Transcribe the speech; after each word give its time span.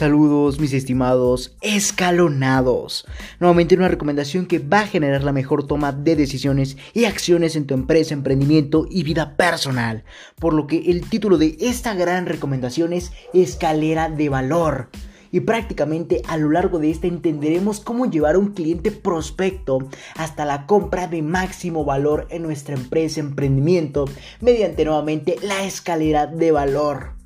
Saludos 0.00 0.58
mis 0.58 0.72
estimados 0.72 1.54
escalonados. 1.60 3.04
Nuevamente 3.38 3.76
una 3.76 3.88
recomendación 3.88 4.46
que 4.46 4.58
va 4.58 4.80
a 4.80 4.86
generar 4.86 5.22
la 5.22 5.32
mejor 5.32 5.66
toma 5.66 5.92
de 5.92 6.16
decisiones 6.16 6.78
y 6.94 7.04
acciones 7.04 7.54
en 7.54 7.66
tu 7.66 7.74
empresa, 7.74 8.14
emprendimiento 8.14 8.86
y 8.90 9.02
vida 9.02 9.36
personal. 9.36 10.04
Por 10.36 10.54
lo 10.54 10.66
que 10.66 10.90
el 10.90 11.06
título 11.06 11.36
de 11.36 11.54
esta 11.60 11.92
gran 11.92 12.24
recomendación 12.24 12.94
es 12.94 13.12
Escalera 13.34 14.08
de 14.08 14.30
Valor. 14.30 14.88
Y 15.32 15.40
prácticamente 15.40 16.22
a 16.26 16.38
lo 16.38 16.50
largo 16.50 16.78
de 16.78 16.90
esta 16.90 17.06
entenderemos 17.06 17.80
cómo 17.80 18.10
llevar 18.10 18.36
a 18.36 18.38
un 18.38 18.54
cliente 18.54 18.92
prospecto 18.92 19.80
hasta 20.16 20.46
la 20.46 20.64
compra 20.64 21.08
de 21.08 21.20
máximo 21.20 21.84
valor 21.84 22.26
en 22.30 22.40
nuestra 22.40 22.74
empresa, 22.74 23.20
emprendimiento, 23.20 24.06
mediante 24.40 24.86
nuevamente 24.86 25.36
la 25.42 25.62
escalera 25.64 26.26
de 26.26 26.52
valor. 26.52 27.19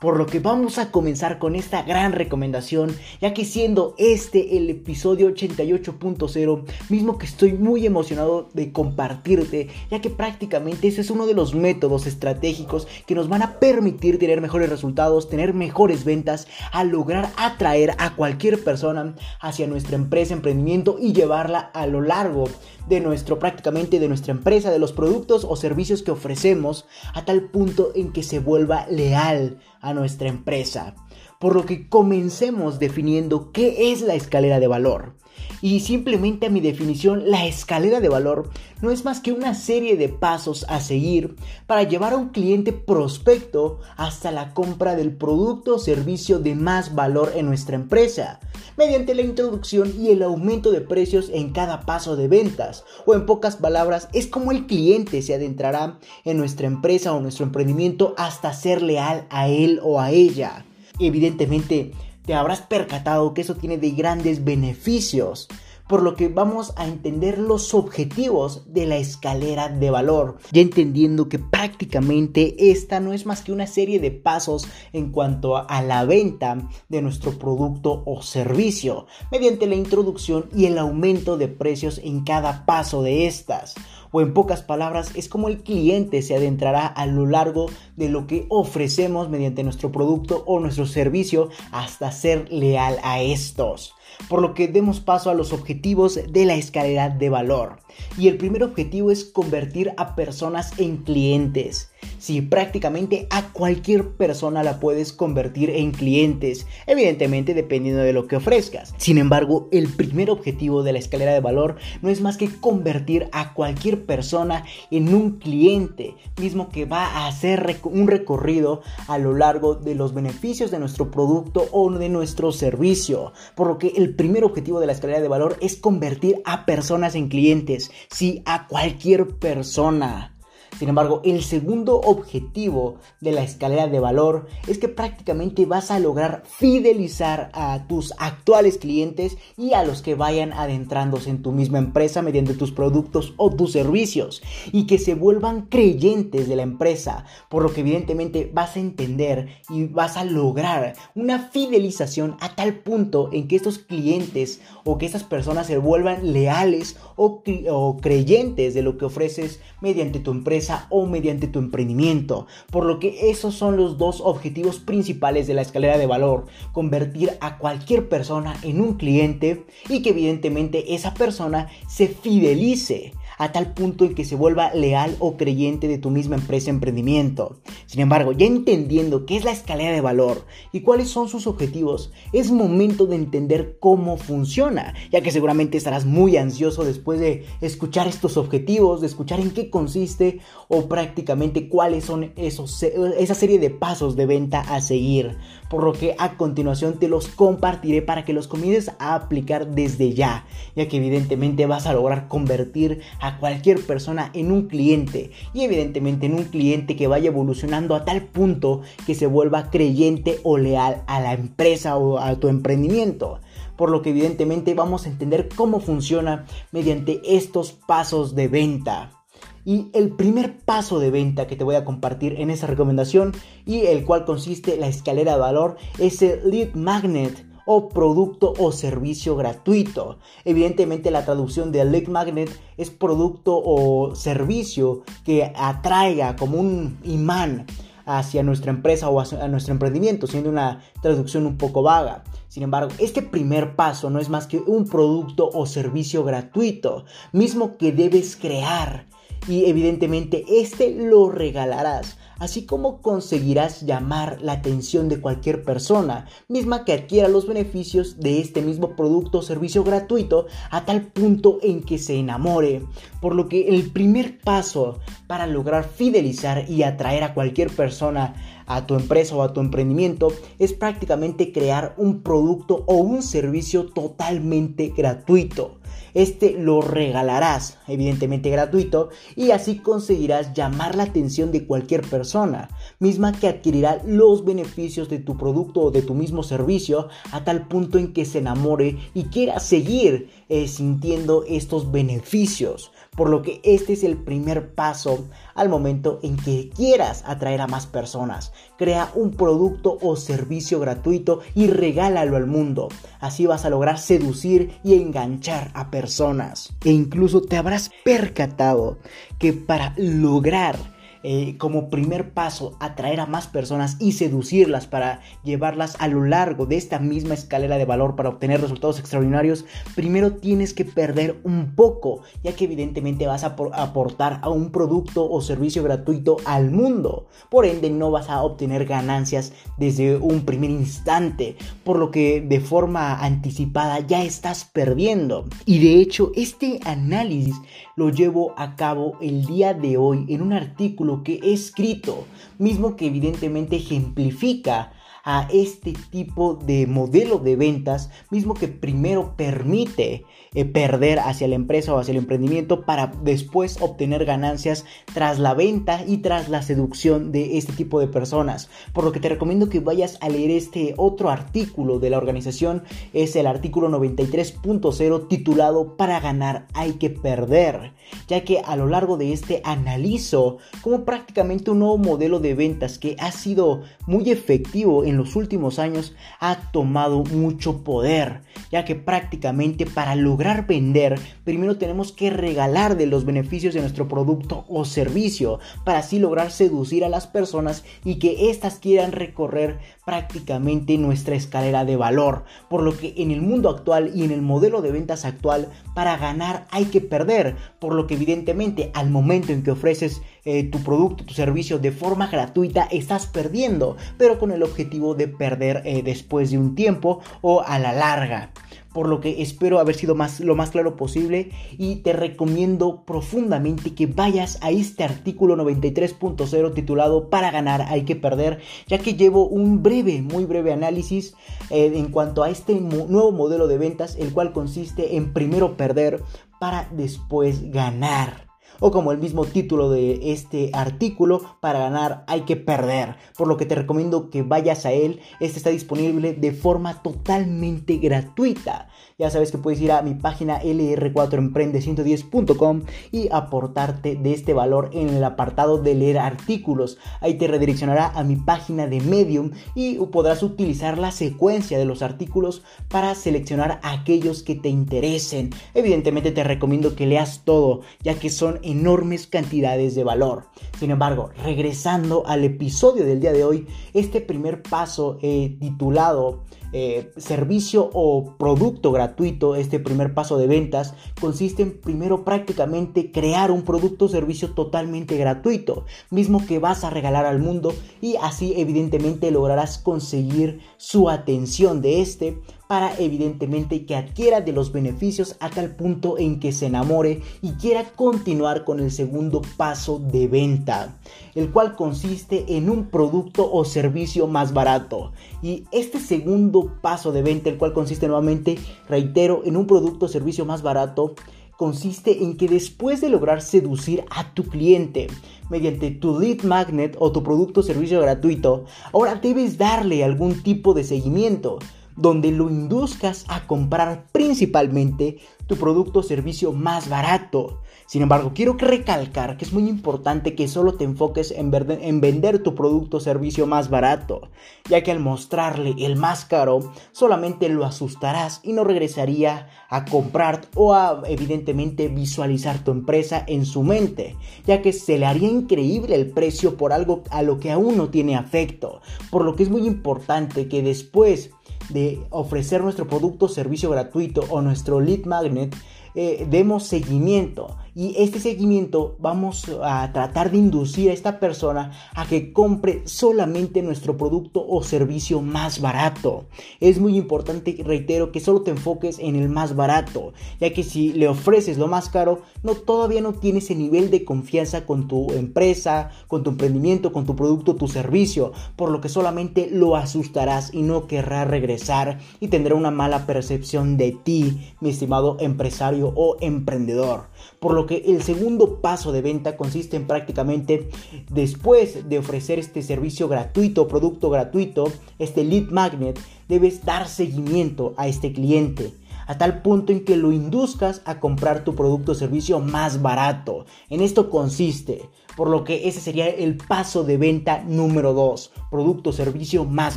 Por 0.00 0.16
lo 0.16 0.24
que 0.24 0.40
vamos 0.40 0.78
a 0.78 0.90
comenzar 0.90 1.38
con 1.38 1.54
esta 1.54 1.82
gran 1.82 2.12
recomendación, 2.12 2.96
ya 3.20 3.34
que 3.34 3.44
siendo 3.44 3.94
este 3.98 4.56
el 4.56 4.70
episodio 4.70 5.28
88.0, 5.28 6.64
mismo 6.88 7.18
que 7.18 7.26
estoy 7.26 7.52
muy 7.52 7.84
emocionado 7.84 8.48
de 8.54 8.72
compartirte, 8.72 9.68
ya 9.90 10.00
que 10.00 10.08
prácticamente 10.08 10.88
ese 10.88 11.02
es 11.02 11.10
uno 11.10 11.26
de 11.26 11.34
los 11.34 11.54
métodos 11.54 12.06
estratégicos 12.06 12.88
que 13.06 13.14
nos 13.14 13.28
van 13.28 13.42
a 13.42 13.58
permitir 13.58 14.18
tener 14.18 14.40
mejores 14.40 14.70
resultados, 14.70 15.28
tener 15.28 15.52
mejores 15.52 16.04
ventas, 16.04 16.48
a 16.72 16.82
lograr 16.82 17.28
atraer 17.36 17.94
a 17.98 18.16
cualquier 18.16 18.64
persona 18.64 19.14
hacia 19.38 19.66
nuestra 19.66 19.96
empresa, 19.96 20.32
emprendimiento 20.32 20.96
y 20.98 21.12
llevarla 21.12 21.58
a 21.74 21.86
lo 21.86 22.00
largo 22.00 22.44
de 22.90 23.00
nuestro 23.00 23.38
prácticamente 23.38 24.00
de 24.00 24.08
nuestra 24.08 24.32
empresa, 24.32 24.70
de 24.70 24.80
los 24.80 24.92
productos 24.92 25.46
o 25.48 25.56
servicios 25.56 26.02
que 26.02 26.10
ofrecemos, 26.10 26.86
a 27.14 27.24
tal 27.24 27.44
punto 27.44 27.92
en 27.94 28.12
que 28.12 28.22
se 28.22 28.40
vuelva 28.40 28.86
leal 28.90 29.60
a 29.80 29.94
nuestra 29.94 30.28
empresa. 30.28 30.94
Por 31.38 31.54
lo 31.54 31.64
que 31.64 31.88
comencemos 31.88 32.78
definiendo 32.78 33.52
qué 33.52 33.92
es 33.92 34.02
la 34.02 34.14
escalera 34.14 34.60
de 34.60 34.66
valor. 34.66 35.14
Y 35.62 35.80
simplemente 35.80 36.46
a 36.46 36.50
mi 36.50 36.60
definición, 36.60 37.30
la 37.30 37.46
escalera 37.46 38.00
de 38.00 38.08
valor 38.08 38.50
no 38.80 38.90
es 38.90 39.04
más 39.04 39.20
que 39.20 39.32
una 39.32 39.54
serie 39.54 39.96
de 39.96 40.08
pasos 40.08 40.64
a 40.68 40.80
seguir 40.80 41.36
para 41.66 41.82
llevar 41.82 42.14
a 42.14 42.16
un 42.16 42.30
cliente 42.30 42.72
prospecto 42.72 43.80
hasta 43.96 44.30
la 44.32 44.54
compra 44.54 44.96
del 44.96 45.14
producto 45.14 45.76
o 45.76 45.78
servicio 45.78 46.38
de 46.38 46.54
más 46.54 46.94
valor 46.94 47.32
en 47.36 47.46
nuestra 47.46 47.76
empresa, 47.76 48.40
mediante 48.78 49.14
la 49.14 49.22
introducción 49.22 49.94
y 49.98 50.08
el 50.08 50.22
aumento 50.22 50.70
de 50.70 50.80
precios 50.80 51.30
en 51.32 51.50
cada 51.50 51.82
paso 51.82 52.16
de 52.16 52.28
ventas. 52.28 52.84
O 53.04 53.14
en 53.14 53.26
pocas 53.26 53.56
palabras, 53.56 54.08
es 54.14 54.26
como 54.26 54.52
el 54.52 54.66
cliente 54.66 55.20
se 55.20 55.34
adentrará 55.34 55.98
en 56.24 56.38
nuestra 56.38 56.66
empresa 56.66 57.12
o 57.12 57.20
nuestro 57.20 57.44
emprendimiento 57.44 58.14
hasta 58.16 58.54
ser 58.54 58.80
leal 58.82 59.26
a 59.28 59.48
él 59.48 59.80
o 59.82 60.00
a 60.00 60.10
ella. 60.10 60.64
Evidentemente, 60.98 61.92
te 62.30 62.36
habrás 62.36 62.60
percatado 62.60 63.34
que 63.34 63.40
eso 63.40 63.56
tiene 63.56 63.76
de 63.76 63.90
grandes 63.90 64.44
beneficios, 64.44 65.48
por 65.88 66.00
lo 66.00 66.14
que 66.14 66.28
vamos 66.28 66.72
a 66.76 66.86
entender 66.86 67.38
los 67.38 67.74
objetivos 67.74 68.72
de 68.72 68.86
la 68.86 68.98
escalera 68.98 69.68
de 69.68 69.90
valor, 69.90 70.38
ya 70.52 70.62
entendiendo 70.62 71.28
que 71.28 71.40
prácticamente 71.40 72.70
esta 72.70 73.00
no 73.00 73.12
es 73.12 73.26
más 73.26 73.42
que 73.42 73.50
una 73.50 73.66
serie 73.66 73.98
de 73.98 74.12
pasos 74.12 74.68
en 74.92 75.10
cuanto 75.10 75.56
a 75.56 75.82
la 75.82 76.04
venta 76.04 76.68
de 76.88 77.02
nuestro 77.02 77.36
producto 77.36 78.04
o 78.06 78.22
servicio, 78.22 79.08
mediante 79.32 79.66
la 79.66 79.74
introducción 79.74 80.48
y 80.54 80.66
el 80.66 80.78
aumento 80.78 81.36
de 81.36 81.48
precios 81.48 81.98
en 81.98 82.22
cada 82.22 82.64
paso 82.64 83.02
de 83.02 83.26
estas 83.26 83.74
o 84.10 84.20
en 84.20 84.34
pocas 84.34 84.62
palabras 84.62 85.12
es 85.14 85.28
como 85.28 85.48
el 85.48 85.62
cliente 85.62 86.22
se 86.22 86.36
adentrará 86.36 86.86
a 86.86 87.06
lo 87.06 87.26
largo 87.26 87.66
de 87.96 88.08
lo 88.08 88.26
que 88.26 88.46
ofrecemos 88.48 89.28
mediante 89.28 89.62
nuestro 89.62 89.92
producto 89.92 90.42
o 90.46 90.60
nuestro 90.60 90.86
servicio 90.86 91.50
hasta 91.70 92.12
ser 92.12 92.50
leal 92.50 92.98
a 93.02 93.20
estos. 93.20 93.94
Por 94.28 94.42
lo 94.42 94.54
que 94.54 94.68
demos 94.68 95.00
paso 95.00 95.30
a 95.30 95.34
los 95.34 95.52
objetivos 95.52 96.20
de 96.28 96.44
la 96.44 96.54
escalera 96.54 97.08
de 97.08 97.30
valor. 97.30 97.78
Y 98.18 98.28
el 98.28 98.36
primer 98.36 98.62
objetivo 98.62 99.10
es 99.10 99.24
convertir 99.24 99.92
a 99.96 100.14
personas 100.14 100.72
en 100.78 100.98
clientes. 100.98 101.90
Si 102.18 102.42
prácticamente 102.42 103.26
a 103.30 103.52
cualquier 103.52 104.10
persona 104.10 104.62
la 104.62 104.78
puedes 104.78 105.12
convertir 105.12 105.70
en 105.70 105.90
clientes, 105.90 106.66
evidentemente 106.86 107.54
dependiendo 107.54 108.02
de 108.02 108.12
lo 108.12 108.26
que 108.26 108.36
ofrezcas. 108.36 108.94
Sin 108.98 109.16
embargo, 109.16 109.68
el 109.72 109.88
primer 109.88 110.30
objetivo 110.30 110.82
de 110.82 110.92
la 110.92 110.98
escalera 110.98 111.32
de 111.32 111.40
valor 111.40 111.76
no 112.02 112.10
es 112.10 112.20
más 112.20 112.36
que 112.36 112.50
convertir 112.60 113.28
a 113.32 113.54
cualquier 113.54 114.04
persona 114.04 114.64
en 114.90 115.14
un 115.14 115.38
cliente, 115.38 116.14
mismo 116.38 116.68
que 116.68 116.84
va 116.84 117.06
a 117.06 117.26
hacer 117.26 117.78
un 117.84 118.06
recorrido 118.06 118.82
a 119.08 119.18
lo 119.18 119.34
largo 119.34 119.74
de 119.74 119.94
los 119.94 120.12
beneficios 120.12 120.70
de 120.70 120.78
nuestro 120.78 121.10
producto 121.10 121.68
o 121.72 121.90
de 121.90 122.08
nuestro 122.10 122.52
servicio. 122.52 123.32
Por 123.54 123.66
lo 123.66 123.78
que 123.78 123.94
el 123.96 124.09
primer 124.14 124.44
objetivo 124.44 124.80
de 124.80 124.86
la 124.86 124.92
escalera 124.92 125.20
de 125.20 125.28
valor 125.28 125.56
es 125.60 125.76
convertir 125.76 126.42
a 126.44 126.66
personas 126.66 127.14
en 127.14 127.28
clientes, 127.28 127.90
sí, 128.10 128.42
a 128.46 128.66
cualquier 128.66 129.26
persona. 129.38 130.36
Sin 130.78 130.88
embargo, 130.88 131.20
el 131.24 131.42
segundo 131.42 132.00
objetivo 132.00 132.96
de 133.20 133.32
la 133.32 133.42
escalera 133.42 133.86
de 133.86 134.00
valor 134.00 134.46
es 134.66 134.78
que 134.78 134.88
prácticamente 134.88 135.66
vas 135.66 135.90
a 135.90 135.98
lograr 135.98 136.42
fidelizar 136.46 137.50
a 137.52 137.86
tus 137.86 138.12
actuales 138.18 138.78
clientes 138.78 139.36
y 139.56 139.74
a 139.74 139.84
los 139.84 140.02
que 140.02 140.14
vayan 140.14 140.52
adentrándose 140.52 141.30
en 141.30 141.42
tu 141.42 141.52
misma 141.52 141.78
empresa 141.78 142.22
mediante 142.22 142.54
tus 142.54 142.72
productos 142.72 143.34
o 143.36 143.50
tus 143.50 143.72
servicios 143.72 144.42
y 144.72 144.86
que 144.86 144.98
se 144.98 145.14
vuelvan 145.14 145.66
creyentes 145.66 146.48
de 146.48 146.56
la 146.56 146.62
empresa, 146.62 147.24
por 147.48 147.62
lo 147.62 147.72
que 147.72 147.80
evidentemente 147.80 148.50
vas 148.52 148.76
a 148.76 148.80
entender 148.80 149.48
y 149.68 149.84
vas 149.86 150.16
a 150.16 150.24
lograr 150.24 150.94
una 151.14 151.38
fidelización 151.50 152.36
a 152.40 152.54
tal 152.54 152.74
punto 152.74 153.30
en 153.32 153.48
que 153.48 153.56
estos 153.56 153.78
clientes 153.78 154.60
o 154.84 154.98
que 154.98 155.06
estas 155.06 155.24
personas 155.24 155.66
se 155.66 155.78
vuelvan 155.78 156.32
leales 156.32 156.96
o, 157.22 157.98
creyentes 158.00 158.72
de 158.72 158.82
lo 158.82 158.96
que 158.96 159.04
ofreces 159.04 159.60
mediante 159.82 160.20
tu 160.20 160.30
empresa 160.30 160.86
o 160.88 161.04
mediante 161.04 161.48
tu 161.48 161.58
emprendimiento. 161.58 162.46
Por 162.70 162.86
lo 162.86 162.98
que 162.98 163.30
esos 163.30 163.54
son 163.54 163.76
los 163.76 163.98
dos 163.98 164.22
objetivos 164.24 164.78
principales 164.78 165.46
de 165.46 165.54
la 165.54 165.60
escalera 165.60 165.98
de 165.98 166.06
valor. 166.06 166.46
Convertir 166.72 167.32
a 167.40 167.58
cualquier 167.58 168.08
persona 168.08 168.56
en 168.62 168.80
un 168.80 168.94
cliente 168.94 169.66
y 169.90 170.00
que 170.00 170.10
evidentemente 170.10 170.94
esa 170.94 171.12
persona 171.12 171.68
se 171.88 172.08
fidelice 172.08 173.12
a 173.40 173.52
tal 173.52 173.72
punto 173.72 174.04
en 174.04 174.14
que 174.14 174.26
se 174.26 174.36
vuelva 174.36 174.74
leal 174.74 175.16
o 175.18 175.38
creyente 175.38 175.88
de 175.88 175.96
tu 175.96 176.10
misma 176.10 176.36
empresa 176.36 176.68
emprendimiento. 176.68 177.56
Sin 177.86 178.00
embargo, 178.00 178.32
ya 178.32 178.44
entendiendo 178.44 179.24
qué 179.24 179.38
es 179.38 179.44
la 179.44 179.50
escalera 179.50 179.92
de 179.92 180.02
valor 180.02 180.44
y 180.72 180.82
cuáles 180.82 181.08
son 181.08 181.26
sus 181.26 181.46
objetivos, 181.46 182.12
es 182.34 182.50
momento 182.50 183.06
de 183.06 183.16
entender 183.16 183.78
cómo 183.80 184.18
funciona, 184.18 184.92
ya 185.10 185.22
que 185.22 185.30
seguramente 185.30 185.78
estarás 185.78 186.04
muy 186.04 186.36
ansioso 186.36 186.84
después 186.84 187.18
de 187.18 187.46
escuchar 187.62 188.06
estos 188.08 188.36
objetivos, 188.36 189.00
de 189.00 189.06
escuchar 189.06 189.40
en 189.40 189.52
qué 189.52 189.70
consiste 189.70 190.40
o 190.68 190.86
prácticamente 190.86 191.70
cuáles 191.70 192.04
son 192.04 192.34
esos, 192.36 192.82
esa 192.82 193.34
serie 193.34 193.58
de 193.58 193.70
pasos 193.70 194.16
de 194.16 194.26
venta 194.26 194.60
a 194.60 194.82
seguir. 194.82 195.38
Por 195.70 195.84
lo 195.84 195.92
que 195.94 196.16
a 196.18 196.36
continuación 196.36 196.98
te 196.98 197.08
los 197.08 197.28
compartiré 197.28 198.02
para 198.02 198.26
que 198.26 198.34
los 198.34 198.48
comiences 198.48 198.92
a 198.98 199.14
aplicar 199.14 199.68
desde 199.68 200.12
ya, 200.12 200.44
ya 200.76 200.88
que 200.88 200.98
evidentemente 200.98 201.64
vas 201.64 201.86
a 201.86 201.94
lograr 201.94 202.28
convertir 202.28 203.00
a 203.20 203.38
cualquier 203.38 203.80
persona 203.80 204.30
en 204.34 204.52
un 204.52 204.66
cliente 204.66 205.30
y 205.54 205.62
evidentemente 205.62 206.26
en 206.26 206.34
un 206.34 206.44
cliente 206.44 206.96
que 206.96 207.06
vaya 207.06 207.28
evolucionando 207.28 207.94
a 207.94 208.04
tal 208.04 208.22
punto 208.22 208.82
que 209.06 209.14
se 209.14 209.26
vuelva 209.26 209.70
creyente 209.70 210.40
o 210.42 210.58
leal 210.58 211.04
a 211.06 211.20
la 211.20 211.32
empresa 211.32 211.96
o 211.96 212.18
a 212.18 212.34
tu 212.34 212.48
emprendimiento 212.48 213.40
por 213.80 213.90
lo 213.90 214.02
que 214.02 214.10
evidentemente 214.10 214.74
vamos 214.74 215.06
a 215.06 215.08
entender 215.08 215.48
cómo 215.56 215.80
funciona 215.80 216.44
mediante 216.70 217.22
estos 217.24 217.72
pasos 217.72 218.34
de 218.34 218.46
venta. 218.46 219.19
Y 219.64 219.90
el 219.92 220.10
primer 220.10 220.58
paso 220.58 220.98
de 221.00 221.10
venta 221.10 221.46
que 221.46 221.56
te 221.56 221.64
voy 221.64 221.74
a 221.74 221.84
compartir 221.84 222.40
en 222.40 222.50
esta 222.50 222.66
recomendación 222.66 223.32
y 223.66 223.80
el 223.86 224.04
cual 224.04 224.24
consiste 224.24 224.76
la 224.76 224.88
escalera 224.88 225.34
de 225.34 225.40
valor 225.40 225.76
es 225.98 226.22
el 226.22 226.50
lead 226.50 226.74
magnet 226.74 227.46
o 227.66 227.88
producto 227.88 228.52
o 228.58 228.72
servicio 228.72 229.36
gratuito. 229.36 230.18
Evidentemente 230.44 231.10
la 231.10 231.24
traducción 231.24 231.72
de 231.72 231.84
lead 231.84 232.08
magnet 232.08 232.50
es 232.76 232.90
producto 232.90 233.60
o 233.62 234.14
servicio 234.14 235.02
que 235.24 235.52
atraiga 235.54 236.36
como 236.36 236.58
un 236.58 236.98
imán 237.04 237.66
hacia 238.06 238.42
nuestra 238.42 238.72
empresa 238.72 239.08
o 239.08 239.20
hacia 239.20 239.46
nuestro 239.46 239.72
emprendimiento, 239.72 240.26
siendo 240.26 240.50
una 240.50 240.80
traducción 241.00 241.46
un 241.46 241.58
poco 241.58 241.82
vaga. 241.82 242.24
Sin 242.48 242.64
embargo, 242.64 242.90
este 242.98 243.22
primer 243.22 243.76
paso 243.76 244.10
no 244.10 244.18
es 244.18 244.28
más 244.28 244.48
que 244.48 244.58
un 244.58 244.88
producto 244.88 245.48
o 245.52 245.66
servicio 245.66 246.24
gratuito, 246.24 247.04
mismo 247.32 247.76
que 247.76 247.92
debes 247.92 248.34
crear 248.34 249.06
y 249.48 249.66
evidentemente 249.66 250.44
este 250.48 250.94
lo 250.94 251.30
regalarás 251.30 252.16
así 252.40 252.64
como 252.64 253.00
conseguirás 253.02 253.82
llamar 253.82 254.38
la 254.40 254.54
atención 254.54 255.08
de 255.08 255.20
cualquier 255.20 255.62
persona, 255.62 256.26
misma 256.48 256.84
que 256.84 256.94
adquiera 256.94 257.28
los 257.28 257.46
beneficios 257.46 258.18
de 258.18 258.40
este 258.40 258.62
mismo 258.62 258.96
producto 258.96 259.38
o 259.38 259.42
servicio 259.42 259.84
gratuito 259.84 260.46
a 260.70 260.84
tal 260.84 261.02
punto 261.02 261.58
en 261.62 261.82
que 261.82 261.98
se 261.98 262.16
enamore. 262.16 262.82
Por 263.20 263.36
lo 263.36 263.48
que 263.48 263.68
el 263.68 263.90
primer 263.92 264.40
paso 264.40 264.98
para 265.26 265.46
lograr 265.46 265.84
fidelizar 265.84 266.68
y 266.68 266.82
atraer 266.82 267.22
a 267.22 267.34
cualquier 267.34 267.70
persona 267.70 268.34
a 268.66 268.86
tu 268.86 268.94
empresa 268.94 269.36
o 269.36 269.42
a 269.42 269.52
tu 269.52 269.60
emprendimiento 269.60 270.32
es 270.58 270.72
prácticamente 270.72 271.52
crear 271.52 271.94
un 271.98 272.22
producto 272.22 272.84
o 272.86 272.94
un 272.94 273.22
servicio 273.22 273.86
totalmente 273.86 274.94
gratuito. 274.96 275.79
Este 276.14 276.56
lo 276.58 276.80
regalarás, 276.80 277.78
evidentemente 277.86 278.50
gratuito, 278.50 279.10
y 279.36 279.50
así 279.50 279.78
conseguirás 279.78 280.54
llamar 280.54 280.94
la 280.94 281.04
atención 281.04 281.52
de 281.52 281.66
cualquier 281.66 282.02
persona, 282.02 282.68
misma 282.98 283.32
que 283.32 283.48
adquirirá 283.48 284.02
los 284.04 284.44
beneficios 284.44 285.08
de 285.08 285.18
tu 285.18 285.36
producto 285.36 285.80
o 285.80 285.90
de 285.90 286.02
tu 286.02 286.14
mismo 286.14 286.42
servicio 286.42 287.08
a 287.32 287.44
tal 287.44 287.68
punto 287.68 287.98
en 287.98 288.12
que 288.12 288.24
se 288.24 288.38
enamore 288.38 288.98
y 289.14 289.24
quiera 289.24 289.60
seguir 289.60 290.30
eh, 290.48 290.68
sintiendo 290.68 291.44
estos 291.48 291.90
beneficios. 291.92 292.92
Por 293.20 293.28
lo 293.28 293.42
que 293.42 293.60
este 293.64 293.92
es 293.92 294.02
el 294.02 294.16
primer 294.16 294.74
paso 294.74 295.28
al 295.54 295.68
momento 295.68 296.20
en 296.22 296.38
que 296.38 296.70
quieras 296.70 297.22
atraer 297.26 297.60
a 297.60 297.66
más 297.66 297.86
personas. 297.86 298.50
Crea 298.78 299.10
un 299.14 299.32
producto 299.32 299.98
o 300.00 300.16
servicio 300.16 300.80
gratuito 300.80 301.40
y 301.54 301.66
regálalo 301.66 302.38
al 302.38 302.46
mundo. 302.46 302.88
Así 303.20 303.44
vas 303.44 303.66
a 303.66 303.68
lograr 303.68 303.98
seducir 303.98 304.72
y 304.82 304.94
enganchar 304.94 305.70
a 305.74 305.90
personas. 305.90 306.72
E 306.82 306.92
incluso 306.92 307.42
te 307.42 307.58
habrás 307.58 307.90
percatado 308.06 308.96
que 309.38 309.52
para 309.52 309.92
lograr 309.98 310.76
eh, 311.22 311.56
como 311.58 311.90
primer 311.90 312.32
paso 312.32 312.76
atraer 312.80 313.20
a 313.20 313.26
más 313.26 313.46
personas 313.46 313.96
y 314.00 314.12
seducirlas 314.12 314.86
para 314.86 315.20
llevarlas 315.44 315.96
a 315.98 316.08
lo 316.08 316.24
largo 316.24 316.66
de 316.66 316.76
esta 316.76 316.98
misma 316.98 317.34
escalera 317.34 317.76
de 317.76 317.84
valor 317.84 318.16
para 318.16 318.30
obtener 318.30 318.60
resultados 318.60 318.98
extraordinarios, 318.98 319.64
primero 319.94 320.32
tienes 320.32 320.72
que 320.72 320.84
perder 320.84 321.40
un 321.44 321.74
poco, 321.74 322.22
ya 322.42 322.52
que 322.54 322.64
evidentemente 322.64 323.26
vas 323.26 323.44
a 323.44 323.54
aportar 323.74 324.40
a 324.42 324.48
un 324.48 324.70
producto 324.70 325.30
o 325.30 325.40
servicio 325.40 325.82
gratuito 325.82 326.38
al 326.44 326.70
mundo. 326.70 327.26
Por 327.50 327.66
ende, 327.66 327.90
no 327.90 328.10
vas 328.10 328.28
a 328.30 328.42
obtener 328.42 328.86
ganancias 328.86 329.52
desde 329.76 330.16
un 330.16 330.46
primer 330.46 330.70
instante, 330.70 331.56
por 331.84 331.98
lo 331.98 332.10
que 332.10 332.40
de 332.40 332.60
forma 332.60 333.18
anticipada 333.22 334.00
ya 334.00 334.24
estás 334.24 334.64
perdiendo. 334.64 335.44
Y 335.66 335.78
de 335.80 336.00
hecho, 336.00 336.32
este 336.34 336.80
análisis 336.84 337.56
lo 338.00 338.08
llevo 338.08 338.54
a 338.56 338.76
cabo 338.76 339.18
el 339.20 339.44
día 339.44 339.74
de 339.74 339.98
hoy 339.98 340.24
en 340.30 340.40
un 340.40 340.54
artículo 340.54 341.22
que 341.22 341.38
he 341.42 341.52
escrito, 341.52 342.24
mismo 342.56 342.96
que 342.96 343.04
evidentemente 343.04 343.76
ejemplifica 343.76 344.94
a 345.22 345.46
este 345.52 345.92
tipo 346.08 346.54
de 346.54 346.86
modelo 346.86 347.36
de 347.36 347.56
ventas, 347.56 348.10
mismo 348.30 348.54
que 348.54 348.68
primero 348.68 349.36
permite 349.36 350.24
eh, 350.52 350.64
perder 350.64 351.20
hacia 351.20 351.46
la 351.46 351.54
empresa 351.54 351.94
o 351.94 351.98
hacia 352.00 352.10
el 352.10 352.18
emprendimiento 352.18 352.82
para 352.84 353.12
después 353.22 353.80
obtener 353.80 354.24
ganancias 354.24 354.84
tras 355.14 355.38
la 355.38 355.54
venta 355.54 356.02
y 356.04 356.16
tras 356.16 356.48
la 356.48 356.62
seducción 356.62 357.30
de 357.30 357.56
este 357.56 357.72
tipo 357.72 358.00
de 358.00 358.08
personas. 358.08 358.68
Por 358.92 359.04
lo 359.04 359.12
que 359.12 359.20
te 359.20 359.28
recomiendo 359.28 359.68
que 359.68 359.78
vayas 359.78 360.18
a 360.20 360.28
leer 360.28 360.50
este 360.50 360.94
otro 360.96 361.30
artículo 361.30 362.00
de 362.00 362.10
la 362.10 362.18
organización, 362.18 362.82
es 363.12 363.36
el 363.36 363.46
artículo 363.46 363.88
93.0 363.90 365.28
titulado 365.28 365.96
Para 365.96 366.18
ganar 366.18 366.66
hay 366.74 366.94
que 366.94 367.10
perder, 367.10 367.92
ya 368.26 368.42
que 368.42 368.58
a 368.58 368.74
lo 368.74 368.88
largo 368.88 369.16
de 369.16 369.32
este 369.32 369.60
analizo 369.62 370.58
como 370.82 371.04
prácticamente 371.04 371.70
un 371.70 371.78
nuevo 371.78 371.96
modelo 371.96 372.40
de 372.40 372.54
ventas 372.54 372.98
que 372.98 373.14
ha 373.20 373.30
sido 373.30 373.82
muy 374.06 374.30
efectivo 374.30 375.04
en 375.04 375.16
los 375.16 375.36
últimos 375.36 375.78
años 375.78 376.16
ha 376.40 376.72
tomado 376.72 377.22
mucho 377.22 377.84
poder, 377.84 378.40
ya 378.72 378.84
que 378.84 378.96
prácticamente 378.96 379.86
para 379.86 380.16
lograr 380.16 380.39
vender, 380.66 381.20
primero 381.44 381.76
tenemos 381.76 382.12
que 382.12 382.30
regalar 382.30 382.96
de 382.96 383.06
los 383.06 383.24
beneficios 383.24 383.74
de 383.74 383.80
nuestro 383.80 384.08
producto 384.08 384.64
o 384.68 384.84
servicio, 384.84 385.60
para 385.84 385.98
así 385.98 386.18
lograr 386.18 386.50
seducir 386.50 387.04
a 387.04 387.08
las 387.08 387.26
personas 387.26 387.84
y 388.04 388.18
que 388.18 388.50
éstas 388.50 388.78
quieran 388.78 389.12
recorrer 389.12 389.78
prácticamente 390.04 390.98
nuestra 390.98 391.36
escalera 391.36 391.84
de 391.84 391.96
valor. 391.96 392.44
Por 392.68 392.82
lo 392.82 392.96
que 392.96 393.14
en 393.18 393.30
el 393.30 393.42
mundo 393.42 393.68
actual 393.68 394.12
y 394.14 394.24
en 394.24 394.30
el 394.30 394.42
modelo 394.42 394.82
de 394.82 394.92
ventas 394.92 395.24
actual, 395.24 395.68
para 395.94 396.16
ganar 396.16 396.66
hay 396.70 396.86
que 396.86 397.00
perder. 397.00 397.56
Por 397.78 397.94
lo 397.94 398.06
que 398.06 398.14
evidentemente 398.14 398.90
al 398.94 399.10
momento 399.10 399.52
en 399.52 399.62
que 399.62 399.70
ofreces 399.70 400.22
eh, 400.44 400.64
tu 400.64 400.82
producto, 400.82 401.24
tu 401.24 401.34
servicio 401.34 401.78
de 401.78 401.92
forma 401.92 402.28
gratuita, 402.28 402.88
estás 402.90 403.26
perdiendo, 403.26 403.96
pero 404.16 404.38
con 404.38 404.50
el 404.50 404.62
objetivo 404.62 405.14
de 405.14 405.28
perder 405.28 405.82
eh, 405.84 406.02
después 406.02 406.50
de 406.50 406.58
un 406.58 406.74
tiempo 406.74 407.20
o 407.42 407.62
a 407.62 407.78
la 407.78 407.92
larga 407.92 408.50
por 408.92 409.08
lo 409.08 409.20
que 409.20 409.42
espero 409.42 409.78
haber 409.78 409.94
sido 409.94 410.14
más, 410.14 410.40
lo 410.40 410.56
más 410.56 410.70
claro 410.70 410.96
posible. 410.96 411.50
Y 411.78 411.96
te 411.96 412.12
recomiendo 412.12 413.04
profundamente 413.04 413.94
que 413.94 414.06
vayas 414.06 414.58
a 414.62 414.70
este 414.70 415.04
artículo 415.04 415.56
93.0 415.56 416.74
titulado 416.74 417.30
Para 417.30 417.50
ganar 417.50 417.82
hay 417.82 418.04
que 418.04 418.16
perder, 418.16 418.60
ya 418.86 418.98
que 418.98 419.14
llevo 419.14 419.46
un 419.46 419.82
breve, 419.82 420.22
muy 420.22 420.44
breve 420.44 420.72
análisis 420.72 421.34
eh, 421.70 421.92
en 421.94 422.08
cuanto 422.08 422.42
a 422.42 422.50
este 422.50 422.74
nuevo 422.74 423.32
modelo 423.32 423.68
de 423.68 423.78
ventas, 423.78 424.16
el 424.16 424.32
cual 424.32 424.52
consiste 424.52 425.16
en 425.16 425.32
primero 425.32 425.76
perder 425.76 426.22
para 426.58 426.88
después 426.92 427.70
ganar 427.70 428.49
o 428.80 428.90
como 428.90 429.12
el 429.12 429.18
mismo 429.18 429.44
título 429.44 429.90
de 429.90 430.32
este 430.32 430.70
artículo, 430.72 431.42
para 431.60 431.78
ganar 431.78 432.24
hay 432.26 432.42
que 432.42 432.56
perder, 432.56 433.16
por 433.36 433.46
lo 433.46 433.56
que 433.56 433.66
te 433.66 433.74
recomiendo 433.74 434.30
que 434.30 434.42
vayas 434.42 434.86
a 434.86 434.92
él, 434.92 435.20
este 435.38 435.58
está 435.58 435.70
disponible 435.70 436.32
de 436.32 436.52
forma 436.52 437.02
totalmente 437.02 437.96
gratuita. 437.96 438.88
Ya 439.20 439.28
sabes 439.28 439.52
que 439.52 439.58
puedes 439.58 439.82
ir 439.82 439.92
a 439.92 440.00
mi 440.00 440.14
página 440.14 440.62
lr4emprende110.com 440.62 442.84
y 443.12 443.28
aportarte 443.30 444.16
de 444.16 444.32
este 444.32 444.54
valor 444.54 444.88
en 444.94 445.10
el 445.10 445.22
apartado 445.22 445.76
de 445.76 445.94
leer 445.94 446.16
artículos. 446.16 446.96
Ahí 447.20 447.34
te 447.34 447.46
redireccionará 447.46 448.12
a 448.14 448.24
mi 448.24 448.36
página 448.36 448.86
de 448.86 449.02
Medium 449.02 449.50
y 449.74 449.96
podrás 450.06 450.42
utilizar 450.42 450.96
la 450.96 451.10
secuencia 451.10 451.78
de 451.78 451.84
los 451.84 452.00
artículos 452.00 452.62
para 452.88 453.14
seleccionar 453.14 453.78
aquellos 453.82 454.42
que 454.42 454.54
te 454.54 454.70
interesen. 454.70 455.50
Evidentemente 455.74 456.30
te 456.30 456.42
recomiendo 456.42 456.96
que 456.96 457.04
leas 457.04 457.42
todo, 457.44 457.82
ya 458.02 458.14
que 458.14 458.30
son 458.30 458.58
enormes 458.62 459.26
cantidades 459.26 459.94
de 459.94 460.02
valor. 460.02 460.46
Sin 460.78 460.92
embargo, 460.92 461.28
regresando 461.44 462.26
al 462.26 462.42
episodio 462.44 463.04
del 463.04 463.20
día 463.20 463.34
de 463.34 463.44
hoy, 463.44 463.66
este 463.92 464.22
primer 464.22 464.62
paso 464.62 465.18
eh, 465.20 465.58
titulado 465.60 466.40
eh, 466.72 467.12
servicio 467.16 467.90
o 467.92 468.36
producto 468.36 468.92
gratuito, 468.92 469.56
este 469.56 469.80
primer 469.80 470.14
paso 470.14 470.38
de 470.38 470.46
ventas, 470.46 470.94
consiste 471.20 471.62
en 471.62 471.80
primero 471.80 472.24
prácticamente 472.24 473.10
crear 473.12 473.50
un 473.50 473.62
producto 473.62 474.04
o 474.04 474.08
servicio 474.08 474.52
totalmente 474.52 475.16
gratuito, 475.16 475.84
mismo 476.10 476.46
que 476.46 476.58
vas 476.58 476.84
a 476.84 476.90
regalar 476.90 477.26
al 477.26 477.40
mundo 477.40 477.74
y 478.00 478.16
así 478.16 478.54
evidentemente 478.56 479.30
lograrás 479.30 479.78
conseguir 479.78 480.60
su 480.76 481.10
atención 481.10 481.82
de 481.82 482.00
este 482.00 482.38
para 482.70 482.96
evidentemente 483.00 483.84
que 483.84 483.96
adquiera 483.96 484.42
de 484.42 484.52
los 484.52 484.70
beneficios 484.70 485.34
a 485.40 485.50
tal 485.50 485.74
punto 485.74 486.18
en 486.18 486.38
que 486.38 486.52
se 486.52 486.66
enamore 486.66 487.20
y 487.42 487.54
quiera 487.54 487.82
continuar 487.96 488.64
con 488.64 488.78
el 488.78 488.92
segundo 488.92 489.42
paso 489.56 489.98
de 489.98 490.28
venta, 490.28 490.96
el 491.34 491.50
cual 491.50 491.74
consiste 491.74 492.44
en 492.56 492.70
un 492.70 492.86
producto 492.86 493.52
o 493.52 493.64
servicio 493.64 494.28
más 494.28 494.54
barato. 494.54 495.10
Y 495.42 495.64
este 495.72 495.98
segundo 495.98 496.76
paso 496.80 497.10
de 497.10 497.22
venta, 497.22 497.50
el 497.50 497.58
cual 497.58 497.72
consiste 497.72 498.06
nuevamente, 498.06 498.56
reitero, 498.88 499.42
en 499.44 499.56
un 499.56 499.66
producto 499.66 500.06
o 500.06 500.08
servicio 500.08 500.44
más 500.44 500.62
barato, 500.62 501.16
consiste 501.56 502.22
en 502.22 502.36
que 502.36 502.46
después 502.46 503.00
de 503.00 503.08
lograr 503.08 503.42
seducir 503.42 504.04
a 504.10 504.32
tu 504.32 504.44
cliente 504.44 505.08
mediante 505.48 505.90
tu 505.90 506.20
lead 506.20 506.44
magnet 506.44 506.96
o 507.00 507.10
tu 507.10 507.24
producto 507.24 507.60
o 507.60 507.64
servicio 507.64 508.00
gratuito, 508.00 508.66
ahora 508.92 509.16
debes 509.16 509.58
darle 509.58 510.04
algún 510.04 510.40
tipo 510.44 510.72
de 510.72 510.84
seguimiento 510.84 511.58
donde 511.96 512.30
lo 512.30 512.50
induzcas 512.50 513.24
a 513.28 513.46
comprar 513.46 514.06
principalmente 514.12 515.18
tu 515.46 515.56
producto 515.56 515.98
o 515.98 516.02
servicio 516.02 516.52
más 516.52 516.88
barato. 516.88 517.60
Sin 517.86 518.02
embargo, 518.02 518.30
quiero 518.32 518.52
recalcar 518.56 519.36
que 519.36 519.44
es 519.44 519.52
muy 519.52 519.68
importante 519.68 520.36
que 520.36 520.46
solo 520.46 520.74
te 520.74 520.84
enfoques 520.84 521.32
en, 521.32 521.52
en, 521.82 522.00
vender 522.00 522.40
tu 522.40 522.54
producto 522.54 522.98
o 522.98 523.00
servicio 523.00 523.48
más 523.48 523.68
barato, 523.68 524.30
ya 524.68 524.84
que 524.84 524.92
al 524.92 525.00
mostrarle 525.00 525.74
el 525.76 525.96
más 525.96 526.24
caro, 526.24 526.72
solamente 526.92 527.48
lo 527.48 527.64
asustarás 527.64 528.40
y 528.44 528.52
no 528.52 528.62
regresaría 528.62 529.48
a 529.68 529.84
comprar 529.86 530.42
o 530.54 530.72
a 530.72 531.02
evidentemente 531.06 531.88
visualizar 531.88 532.62
tu 532.62 532.70
empresa 532.70 533.24
en 533.26 533.44
su 533.44 533.64
mente, 533.64 534.16
ya 534.46 534.62
que 534.62 534.72
se 534.72 534.98
le 534.98 535.06
haría 535.06 535.28
increíble 535.28 535.96
el 535.96 536.10
precio 536.10 536.56
por 536.56 536.72
algo 536.72 537.02
a 537.10 537.22
lo 537.22 537.40
que 537.40 537.50
aún 537.50 537.76
no 537.76 537.88
tiene 537.88 538.14
afecto, 538.14 538.82
por 539.10 539.24
lo 539.24 539.34
que 539.34 539.42
es 539.42 539.50
muy 539.50 539.66
importante 539.66 540.46
que 540.46 540.62
después 540.62 541.32
de 541.72 542.00
ofrecer 542.10 542.62
nuestro 542.62 542.86
producto 542.86 543.26
o 543.26 543.28
servicio 543.28 543.70
gratuito 543.70 544.24
o 544.28 544.42
nuestro 544.42 544.80
lead 544.80 545.04
magnet, 545.06 545.54
eh, 545.94 546.26
demos 546.30 546.64
seguimiento 546.64 547.56
Y 547.80 547.94
este 547.96 548.20
seguimiento 548.20 548.96
vamos 548.98 549.50
a 549.64 549.90
tratar 549.94 550.30
de 550.30 550.36
inducir 550.36 550.90
a 550.90 550.92
esta 550.92 551.18
persona 551.18 551.72
a 551.94 552.06
que 552.06 552.30
compre 552.30 552.82
solamente 552.84 553.62
nuestro 553.62 553.96
producto 553.96 554.44
o 554.46 554.62
servicio 554.62 555.22
más 555.22 555.62
barato. 555.62 556.26
Es 556.60 556.78
muy 556.78 556.98
importante, 556.98 557.56
reitero, 557.64 558.12
que 558.12 558.20
solo 558.20 558.42
te 558.42 558.50
enfoques 558.50 558.98
en 558.98 559.16
el 559.16 559.30
más 559.30 559.56
barato, 559.56 560.12
ya 560.38 560.52
que 560.52 560.62
si 560.62 560.92
le 560.92 561.08
ofreces 561.08 561.56
lo 561.56 561.68
más 561.68 561.88
caro, 561.88 562.20
no 562.42 562.54
todavía 562.54 563.00
no 563.00 563.14
tiene 563.14 563.38
ese 563.38 563.54
nivel 563.54 563.90
de 563.90 564.04
confianza 564.04 564.66
con 564.66 564.86
tu 564.86 565.10
empresa, 565.14 565.88
con 566.06 566.22
tu 566.22 566.28
emprendimiento, 566.28 566.92
con 566.92 567.06
tu 567.06 567.16
producto, 567.16 567.56
tu 567.56 567.66
servicio, 567.66 568.34
por 568.56 568.70
lo 568.70 568.82
que 568.82 568.90
solamente 568.90 569.48
lo 569.50 569.74
asustarás 569.74 570.52
y 570.52 570.60
no 570.60 570.86
querrá 570.86 571.24
regresar 571.24 571.98
y 572.20 572.28
tendrá 572.28 572.56
una 572.56 572.70
mala 572.70 573.06
percepción 573.06 573.78
de 573.78 573.92
ti, 573.92 574.52
mi 574.60 574.68
estimado 574.68 575.16
empresario 575.18 575.94
o 575.96 576.18
emprendedor. 576.20 577.08
Por 577.38 577.54
lo 577.54 577.69
el 577.76 578.02
segundo 578.02 578.60
paso 578.60 578.92
de 578.92 579.02
venta 579.02 579.36
consiste 579.36 579.76
en 579.76 579.86
prácticamente 579.86 580.68
después 581.10 581.88
de 581.88 581.98
ofrecer 581.98 582.38
este 582.38 582.62
servicio 582.62 583.08
gratuito, 583.08 583.68
producto 583.68 584.10
gratuito, 584.10 584.72
este 584.98 585.24
lead 585.24 585.50
magnet, 585.50 585.98
debes 586.28 586.64
dar 586.64 586.88
seguimiento 586.88 587.74
a 587.76 587.88
este 587.88 588.12
cliente 588.12 588.72
a 589.10 589.18
tal 589.18 589.42
punto 589.42 589.72
en 589.72 589.84
que 589.84 589.96
lo 589.96 590.12
induzcas 590.12 590.82
a 590.84 591.00
comprar 591.00 591.42
tu 591.42 591.56
producto 591.56 591.90
o 591.90 591.94
servicio 591.96 592.38
más 592.38 592.80
barato. 592.80 593.44
En 593.68 593.80
esto 593.80 594.08
consiste, 594.08 594.88
por 595.16 595.28
lo 595.28 595.42
que 595.42 595.66
ese 595.66 595.80
sería 595.80 596.08
el 596.08 596.36
paso 596.36 596.84
de 596.84 596.96
venta 596.96 597.42
número 597.44 597.92
2, 597.92 598.30
producto 598.52 598.90
o 598.90 598.92
servicio 598.92 599.44
más 599.44 599.76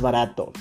barato. 0.00 0.52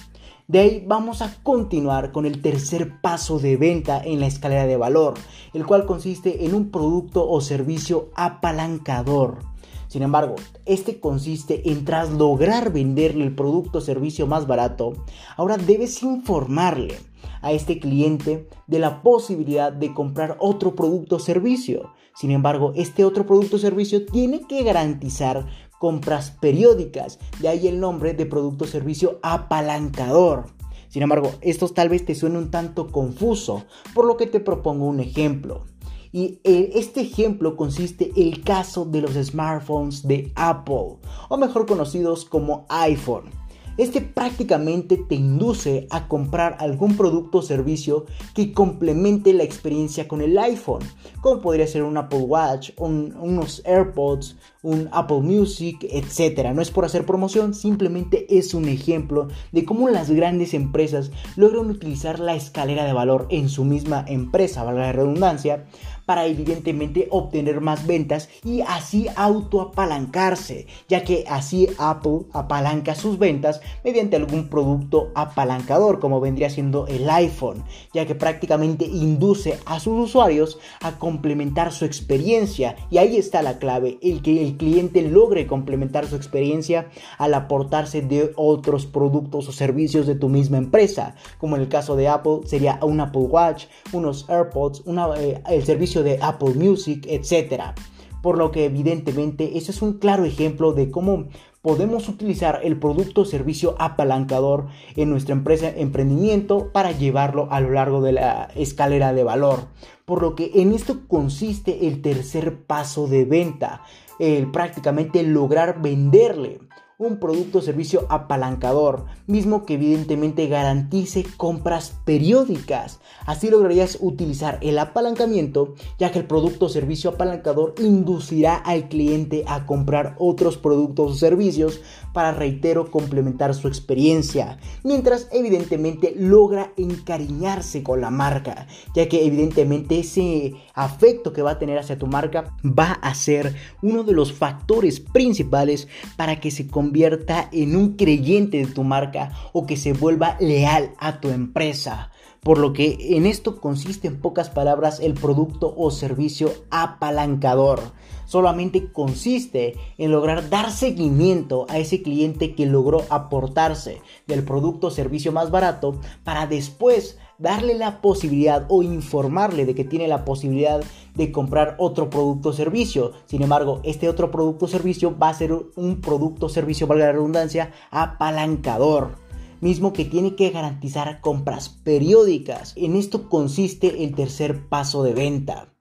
De 0.47 0.59
ahí 0.59 0.83
vamos 0.85 1.21
a 1.21 1.33
continuar 1.41 2.11
con 2.11 2.25
el 2.25 2.41
tercer 2.41 2.99
paso 2.99 3.39
de 3.39 3.55
venta 3.55 4.01
en 4.03 4.19
la 4.19 4.27
escalera 4.27 4.65
de 4.65 4.75
valor, 4.75 5.13
el 5.53 5.65
cual 5.65 5.85
consiste 5.85 6.45
en 6.45 6.53
un 6.53 6.69
producto 6.69 7.29
o 7.29 7.39
servicio 7.39 8.09
apalancador. 8.13 9.39
Sin 9.87 10.01
embargo, 10.01 10.35
este 10.65 10.99
consiste 10.99 11.71
en 11.71 11.85
tras 11.85 12.11
lograr 12.11 12.73
venderle 12.73 13.23
el 13.23 13.33
producto 13.33 13.77
o 13.77 13.81
servicio 13.81 14.27
más 14.27 14.45
barato, 14.45 14.93
ahora 15.37 15.55
debes 15.55 16.03
informarle 16.03 16.97
a 17.41 17.53
este 17.53 17.79
cliente 17.79 18.49
de 18.67 18.79
la 18.79 19.01
posibilidad 19.01 19.71
de 19.71 19.93
comprar 19.93 20.35
otro 20.39 20.75
producto 20.75 21.17
o 21.17 21.19
servicio. 21.19 21.93
Sin 22.15 22.31
embargo, 22.31 22.73
este 22.75 23.05
otro 23.05 23.25
producto 23.25 23.55
o 23.55 23.59
servicio 23.59 24.05
tiene 24.05 24.41
que 24.47 24.63
garantizar 24.63 25.47
compras 25.79 26.31
periódicas, 26.31 27.19
de 27.39 27.49
ahí 27.49 27.67
el 27.67 27.79
nombre 27.79 28.13
de 28.13 28.25
producto 28.25 28.65
o 28.65 28.67
servicio 28.67 29.19
apalancador. 29.21 30.45
Sin 30.87 31.01
embargo, 31.01 31.31
esto 31.41 31.67
tal 31.69 31.89
vez 31.89 32.05
te 32.05 32.15
suene 32.15 32.37
un 32.37 32.51
tanto 32.51 32.87
confuso, 32.87 33.65
por 33.93 34.05
lo 34.05 34.15
que 34.15 34.27
te 34.27 34.39
propongo 34.39 34.85
un 34.85 34.99
ejemplo. 34.99 35.65
Y 36.11 36.39
eh, 36.43 36.73
este 36.75 37.01
ejemplo 37.01 37.57
consiste 37.57 38.11
el 38.15 38.43
caso 38.43 38.85
de 38.85 39.01
los 39.01 39.13
smartphones 39.13 40.07
de 40.07 40.31
Apple, 40.35 40.97
o 41.29 41.37
mejor 41.37 41.65
conocidos 41.65 42.25
como 42.25 42.67
iPhone. 42.69 43.31
Este 43.75 44.01
prácticamente 44.01 44.97
te 44.97 45.15
induce 45.15 45.87
a 45.89 46.07
comprar 46.07 46.57
algún 46.59 46.95
producto 46.95 47.39
o 47.39 47.41
servicio 47.41 48.05
que 48.35 48.53
complemente 48.53 49.33
la 49.33 49.43
experiencia 49.43 50.07
con 50.07 50.21
el 50.21 50.37
iPhone, 50.37 50.83
como 51.21 51.41
podría 51.41 51.65
ser 51.65 51.81
un 51.81 51.97
Apple 51.97 52.19
Watch, 52.19 52.69
unos 52.77 53.63
AirPods, 53.65 54.35
un 54.61 54.89
Apple 54.91 55.21
Music, 55.21 55.85
etc. 55.89 56.53
No 56.53 56.61
es 56.61 56.69
por 56.69 56.85
hacer 56.85 57.05
promoción, 57.05 57.55
simplemente 57.55 58.37
es 58.37 58.53
un 58.53 58.67
ejemplo 58.67 59.27
de 59.51 59.65
cómo 59.65 59.89
las 59.89 60.11
grandes 60.11 60.53
empresas 60.53 61.11
logran 61.35 61.71
utilizar 61.71 62.19
la 62.19 62.35
escalera 62.35 62.85
de 62.85 62.93
valor 62.93 63.25
en 63.29 63.49
su 63.49 63.65
misma 63.65 64.05
empresa, 64.07 64.63
valga 64.63 64.81
la 64.81 64.93
redundancia, 64.93 65.65
para 66.05 66.25
evidentemente 66.25 67.07
obtener 67.11 67.61
más 67.61 67.85
ventas 67.87 68.29
y 68.43 68.61
así 68.61 69.07
autoapalancarse, 69.15 70.67
ya 70.87 71.03
que 71.03 71.25
así 71.29 71.67
Apple 71.77 72.21
apalanca 72.33 72.95
sus 72.95 73.17
ventas 73.17 73.61
mediante 73.83 74.15
algún 74.15 74.49
producto 74.49 75.11
apalancador 75.15 75.99
como 75.99 76.19
vendría 76.19 76.49
siendo 76.49 76.87
el 76.87 77.09
iPhone, 77.09 77.63
ya 77.93 78.05
que 78.05 78.15
prácticamente 78.15 78.85
induce 78.85 79.59
a 79.65 79.79
sus 79.79 80.09
usuarios 80.09 80.59
a 80.81 80.97
complementar 80.99 81.71
su 81.71 81.85
experiencia. 81.85 82.75
Y 82.89 82.97
ahí 82.97 83.17
está 83.17 83.41
la 83.41 83.59
clave, 83.59 83.97
el 84.01 84.21
que 84.21 84.43
el 84.43 84.57
cliente 84.57 85.01
logre 85.01 85.47
complementar 85.47 86.07
su 86.07 86.15
experiencia 86.15 86.89
al 87.17 87.33
aportarse 87.33 88.01
de 88.01 88.33
otros 88.35 88.85
productos 88.85 89.47
o 89.47 89.51
servicios 89.51 90.07
de 90.07 90.15
tu 90.15 90.29
misma 90.29 90.57
empresa, 90.57 91.15
como 91.37 91.55
en 91.55 91.63
el 91.63 91.69
caso 91.69 91.95
de 91.95 92.07
Apple 92.07 92.41
sería 92.45 92.79
un 92.81 92.99
Apple 92.99 93.21
Watch, 93.21 93.65
unos 93.91 94.29
AirPods, 94.29 94.83
eh, 95.17 95.41
el 95.49 95.63
servicio 95.63 95.92
de 96.01 96.17
Apple 96.21 96.55
Music, 96.55 97.05
etc. 97.07 97.75
Por 98.23 98.37
lo 98.37 98.49
que 98.49 98.65
evidentemente 98.65 99.57
ese 99.57 99.71
es 99.71 99.81
un 99.83 99.99
claro 99.99 100.25
ejemplo 100.25 100.73
de 100.73 100.89
cómo 100.89 101.27
podemos 101.61 102.09
utilizar 102.09 102.61
el 102.63 102.77
producto 102.77 103.21
o 103.21 103.25
servicio 103.25 103.75
apalancador 103.79 104.67
en 104.95 105.09
nuestra 105.09 105.33
empresa 105.33 105.69
emprendimiento 105.69 106.71
para 106.71 106.91
llevarlo 106.91 107.47
a 107.51 107.61
lo 107.61 107.69
largo 107.69 108.01
de 108.01 108.13
la 108.13 108.49
escalera 108.55 109.13
de 109.13 109.23
valor. 109.23 109.67
Por 110.05 110.21
lo 110.21 110.35
que 110.35 110.51
en 110.55 110.73
esto 110.73 111.07
consiste 111.07 111.87
el 111.87 112.01
tercer 112.01 112.63
paso 112.63 113.07
de 113.07 113.25
venta, 113.25 113.81
el 114.19 114.51
prácticamente 114.51 115.23
lograr 115.23 115.81
venderle 115.81 116.59
un 117.07 117.17
producto 117.17 117.59
o 117.59 117.61
servicio 117.61 118.05
apalancador, 118.09 119.05
mismo 119.27 119.65
que 119.65 119.75
evidentemente 119.75 120.47
garantice 120.47 121.25
compras 121.37 121.93
periódicas. 122.05 122.99
Así 123.25 123.49
lograrías 123.49 123.97
utilizar 124.01 124.59
el 124.61 124.79
apalancamiento, 124.79 125.75
ya 125.99 126.11
que 126.11 126.19
el 126.19 126.25
producto 126.25 126.65
o 126.65 126.69
servicio 126.69 127.11
apalancador 127.11 127.75
inducirá 127.79 128.55
al 128.55 128.89
cliente 128.89 129.43
a 129.47 129.65
comprar 129.65 130.15
otros 130.19 130.57
productos 130.57 131.11
o 131.11 131.15
servicios 131.15 131.81
para, 132.13 132.31
reitero, 132.31 132.91
complementar 132.91 133.53
su 133.53 133.67
experiencia, 133.67 134.57
mientras 134.83 135.27
evidentemente 135.31 136.13
logra 136.17 136.73
encariñarse 136.77 137.83
con 137.83 138.01
la 138.01 138.09
marca, 138.09 138.67
ya 138.93 139.09
que 139.09 139.25
evidentemente 139.25 139.99
ese 139.99 140.53
afecto 140.73 141.33
que 141.33 141.41
va 141.41 141.51
a 141.51 141.59
tener 141.59 141.77
hacia 141.77 141.97
tu 141.97 142.07
marca 142.07 142.55
va 142.65 142.93
a 142.93 143.13
ser 143.13 143.55
uno 143.81 144.03
de 144.03 144.13
los 144.13 144.33
factores 144.33 144.99
principales 144.99 145.87
para 146.17 146.39
que 146.39 146.51
se 146.51 146.67
convierta 146.67 147.49
en 147.51 147.75
un 147.75 147.95
creyente 147.95 148.57
de 148.57 148.67
tu 148.67 148.83
marca 148.83 149.31
o 149.53 149.65
que 149.65 149.77
se 149.77 149.93
vuelva 149.93 150.37
leal 150.39 150.91
a 150.97 151.19
tu 151.19 151.29
empresa. 151.29 152.11
Por 152.41 152.57
lo 152.57 152.73
que 152.73 152.97
en 153.15 153.25
esto 153.25 153.61
consiste 153.61 154.07
en 154.09 154.19
pocas 154.19 154.49
palabras 154.49 154.99
el 154.99 155.13
producto 155.13 155.73
o 155.77 155.91
servicio 155.91 156.51
apalancador. 156.71 157.79
Solamente 158.25 158.91
consiste 158.91 159.75
en 159.97 160.11
lograr 160.11 160.49
dar 160.49 160.71
seguimiento 160.71 161.65
a 161.69 161.77
ese 161.77 162.01
cliente 162.01 162.53
que 162.53 162.65
logró 162.65 163.05
aportarse 163.09 164.01
del 164.27 164.43
producto 164.43 164.87
o 164.87 164.91
servicio 164.91 165.31
más 165.31 165.51
barato 165.51 166.01
para 166.25 166.45
después 166.45 167.17
darle 167.43 167.73
la 167.73 167.99
posibilidad 167.99 168.65
o 168.69 168.83
informarle 168.83 169.65
de 169.65 169.75
que 169.75 169.83
tiene 169.83 170.07
la 170.07 170.23
posibilidad 170.23 170.81
de 171.13 171.31
comprar 171.33 171.75
otro 171.77 172.09
producto 172.09 172.49
o 172.49 172.53
servicio. 172.53 173.11
Sin 173.25 173.43
embargo, 173.43 173.81
este 173.83 174.07
otro 174.07 174.31
producto 174.31 174.63
o 174.63 174.69
servicio 174.69 175.15
va 175.15 175.27
a 175.27 175.33
ser 175.33 175.51
un 175.51 175.99
producto 175.99 176.45
o 176.45 176.49
servicio, 176.49 176.87
valga 176.87 177.07
la 177.07 177.11
redundancia, 177.11 177.71
apalancador 177.91 179.21
mismo 179.59 179.93
que 179.93 180.03
tiene 180.03 180.35
que 180.35 180.49
garantizar 180.49 181.21
compras 181.21 181.69
periódicas. 181.69 182.73
En 182.75 182.97
esto 182.97 183.29
consiste 183.29 184.03
el 184.03 184.13
tercer 184.13 184.67
paso 184.67 185.03
de 185.03 185.13
venta. 185.13 185.73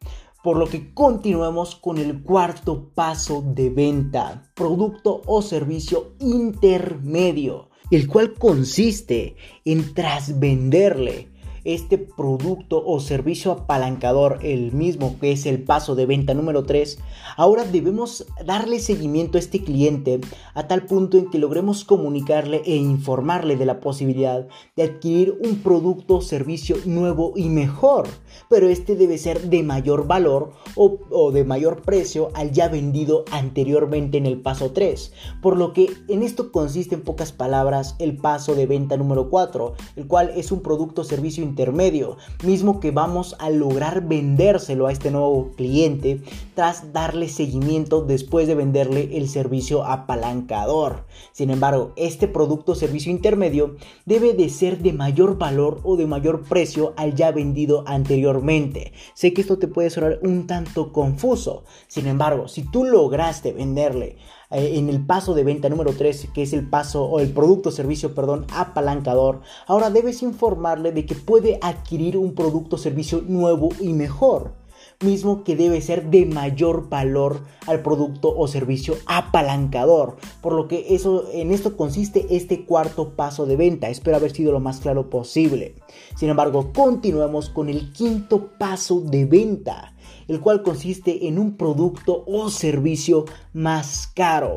Por 0.44 0.56
lo 0.56 0.66
que 0.66 0.94
continuemos 0.94 1.74
con 1.74 1.98
el 1.98 2.22
cuarto 2.22 2.90
paso 2.94 3.42
de 3.44 3.70
venta, 3.70 4.50
producto 4.54 5.22
o 5.26 5.42
servicio 5.42 6.14
intermedio, 6.20 7.70
el 7.90 8.06
cual 8.06 8.34
consiste 8.34 9.34
en 9.64 9.94
trasvenderle 9.94 11.31
este 11.64 11.98
producto 11.98 12.82
o 12.84 13.00
servicio 13.00 13.52
apalancador, 13.52 14.38
el 14.42 14.72
mismo 14.72 15.16
que 15.20 15.32
es 15.32 15.46
el 15.46 15.62
paso 15.62 15.94
de 15.94 16.06
venta 16.06 16.34
número 16.34 16.64
3, 16.64 16.98
ahora 17.36 17.64
debemos 17.64 18.26
darle 18.44 18.80
seguimiento 18.80 19.38
a 19.38 19.40
este 19.40 19.62
cliente 19.62 20.20
a 20.54 20.66
tal 20.66 20.86
punto 20.86 21.18
en 21.18 21.30
que 21.30 21.38
logremos 21.38 21.84
comunicarle 21.84 22.62
e 22.64 22.76
informarle 22.76 23.56
de 23.56 23.66
la 23.66 23.80
posibilidad 23.80 24.46
de 24.76 24.82
adquirir 24.82 25.38
un 25.44 25.56
producto 25.62 26.16
o 26.16 26.20
servicio 26.20 26.76
nuevo 26.84 27.32
y 27.36 27.48
mejor, 27.48 28.08
pero 28.48 28.68
este 28.68 28.96
debe 28.96 29.18
ser 29.18 29.42
de 29.48 29.62
mayor 29.62 30.06
valor 30.06 30.52
o, 30.74 31.30
de 31.32 31.44
mayor 31.44 31.82
precio 31.82 32.30
al 32.34 32.52
ya 32.52 32.68
vendido 32.68 33.24
anteriormente 33.30 34.18
en 34.18 34.26
el 34.26 34.40
paso 34.40 34.72
3, 34.72 35.12
por 35.40 35.56
lo 35.56 35.72
que 35.72 35.90
en 36.08 36.22
esto 36.22 36.50
consiste 36.52 36.94
en 36.94 37.02
pocas 37.02 37.32
palabras 37.32 37.96
el 37.98 38.16
paso 38.16 38.54
de 38.54 38.66
venta 38.66 38.96
número 38.96 39.30
4, 39.30 39.74
el 39.96 40.06
cual 40.06 40.32
es 40.36 40.52
un 40.52 40.60
producto 40.60 41.02
o 41.02 41.04
servicio 41.04 41.44
intermedio, 41.52 42.16
mismo 42.42 42.80
que 42.80 42.90
vamos 42.90 43.36
a 43.38 43.50
lograr 43.50 44.08
vendérselo 44.08 44.86
a 44.86 44.92
este 44.92 45.10
nuevo 45.10 45.50
cliente 45.54 46.22
tras 46.54 46.94
darle 46.94 47.28
seguimiento 47.28 48.02
después 48.02 48.46
de 48.46 48.54
venderle 48.54 49.18
el 49.18 49.28
servicio 49.28 49.84
apalancador. 49.84 51.04
Sin 51.32 51.50
embargo, 51.50 51.92
este 51.96 52.26
producto 52.26 52.72
o 52.72 52.74
servicio 52.74 53.12
intermedio 53.12 53.76
debe 54.06 54.32
de 54.32 54.48
ser 54.48 54.78
de 54.78 54.94
mayor 54.94 55.36
valor 55.36 55.80
o 55.82 55.96
de 55.96 56.06
mayor 56.06 56.42
precio 56.42 56.94
al 56.96 57.14
ya 57.14 57.30
vendido 57.32 57.84
anteriormente. 57.86 58.94
Sé 59.12 59.34
que 59.34 59.42
esto 59.42 59.58
te 59.58 59.68
puede 59.68 59.90
sonar 59.90 60.20
un 60.22 60.46
tanto 60.46 60.90
confuso. 60.90 61.64
Sin 61.86 62.06
embargo, 62.06 62.48
si 62.48 62.62
tú 62.62 62.84
lograste 62.84 63.52
venderle 63.52 64.16
eh, 64.52 64.78
en 64.78 64.88
el 64.88 65.04
paso 65.04 65.34
de 65.34 65.44
venta 65.44 65.68
número 65.68 65.92
3, 65.92 66.28
que 66.34 66.42
es 66.42 66.52
el 66.52 66.68
paso 66.68 67.04
o 67.04 67.20
el 67.20 67.32
producto 67.32 67.70
o 67.70 67.72
servicio, 67.72 68.14
perdón, 68.14 68.46
apalancador, 68.52 69.40
ahora 69.66 69.90
debes 69.90 70.22
informarle 70.22 70.92
de 70.92 71.06
que 71.06 71.14
puede 71.14 71.58
adquirir 71.62 72.16
un 72.16 72.34
producto 72.34 72.76
o 72.76 72.78
servicio 72.78 73.22
nuevo 73.26 73.70
y 73.80 73.92
mejor 73.92 74.62
mismo 75.02 75.44
que 75.44 75.56
debe 75.56 75.80
ser 75.80 76.10
de 76.10 76.26
mayor 76.26 76.88
valor 76.88 77.40
al 77.66 77.82
producto 77.82 78.34
o 78.34 78.48
servicio 78.48 78.96
apalancador. 79.06 80.16
Por 80.40 80.54
lo 80.54 80.68
que 80.68 80.94
eso, 80.94 81.28
en 81.32 81.52
esto 81.52 81.76
consiste 81.76 82.26
este 82.30 82.64
cuarto 82.64 83.10
paso 83.10 83.46
de 83.46 83.56
venta. 83.56 83.88
Espero 83.88 84.16
haber 84.16 84.32
sido 84.32 84.52
lo 84.52 84.60
más 84.60 84.80
claro 84.80 85.10
posible. 85.10 85.76
Sin 86.16 86.28
embargo, 86.28 86.72
continuemos 86.72 87.50
con 87.50 87.68
el 87.68 87.92
quinto 87.92 88.50
paso 88.58 89.00
de 89.00 89.24
venta 89.24 89.94
el 90.32 90.40
cual 90.40 90.62
consiste 90.62 91.28
en 91.28 91.38
un 91.38 91.58
producto 91.58 92.24
o 92.26 92.48
servicio 92.48 93.26
más 93.52 94.10
caro. 94.14 94.56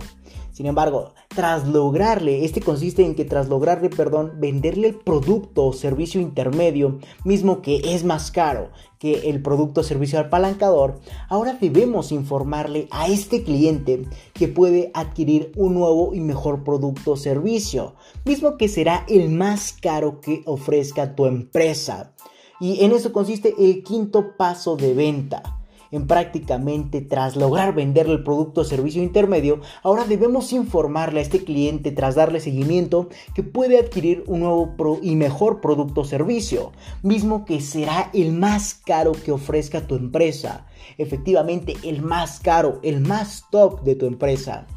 Sin 0.53 0.67
embargo, 0.67 1.11
tras 1.27 1.67
lograrle, 1.67 2.45
este 2.45 2.61
consiste 2.61 3.05
en 3.05 3.13
que 3.13 3.25
tras 3.25 3.49
lograrle, 3.49 3.89
perdón, 3.89 4.35
venderle 4.37 4.87
el 4.87 4.95
producto 4.95 5.65
o 5.65 5.73
servicio 5.73 6.21
intermedio, 6.21 6.99
mismo 7.25 7.61
que 7.61 7.81
es 7.83 8.05
más 8.05 8.31
caro 8.31 8.69
que 8.97 9.29
el 9.29 9.41
producto 9.41 9.81
o 9.81 9.83
servicio 9.83 10.17
apalancador, 10.17 11.01
ahora 11.27 11.57
debemos 11.59 12.13
informarle 12.13 12.87
a 12.89 13.09
este 13.09 13.43
cliente 13.43 14.05
que 14.31 14.47
puede 14.47 14.91
adquirir 14.93 15.51
un 15.57 15.73
nuevo 15.73 16.13
y 16.13 16.21
mejor 16.21 16.63
producto 16.63 17.11
o 17.11 17.17
servicio, 17.17 17.95
mismo 18.23 18.55
que 18.55 18.69
será 18.69 19.05
el 19.09 19.31
más 19.31 19.73
caro 19.73 20.21
que 20.21 20.41
ofrezca 20.45 21.15
tu 21.15 21.25
empresa. 21.25 22.13
Y 22.61 22.85
en 22.85 22.93
eso 22.93 23.11
consiste 23.11 23.53
el 23.59 23.83
quinto 23.83 24.37
paso 24.37 24.77
de 24.77 24.93
venta 24.93 25.54
en 25.95 26.07
prácticamente 26.07 27.01
tras 27.01 27.35
lograr 27.35 27.73
venderle 27.73 28.13
el 28.13 28.23
producto 28.23 28.61
o 28.61 28.65
servicio 28.65 29.01
intermedio, 29.01 29.61
ahora 29.83 30.05
debemos 30.05 30.51
informarle 30.53 31.19
a 31.19 31.23
este 31.23 31.43
cliente 31.43 31.91
tras 31.91 32.15
darle 32.15 32.39
seguimiento 32.39 33.09
que 33.33 33.43
puede 33.43 33.79
adquirir 33.79 34.23
un 34.27 34.41
nuevo 34.41 34.75
y 35.01 35.15
mejor 35.15 35.61
producto 35.61 36.01
o 36.01 36.05
servicio, 36.05 36.71
mismo 37.01 37.45
que 37.45 37.61
será 37.61 38.09
el 38.13 38.33
más 38.33 38.73
caro 38.73 39.13
que 39.13 39.31
ofrezca 39.31 39.87
tu 39.87 39.95
empresa. 39.95 40.65
Efectivamente, 40.97 41.75
el 41.83 42.01
más 42.01 42.39
caro, 42.39 42.79
el 42.83 43.01
más 43.01 43.45
top 43.49 43.81
de 43.83 43.95
tu 43.95 44.05
empresa. 44.05 44.67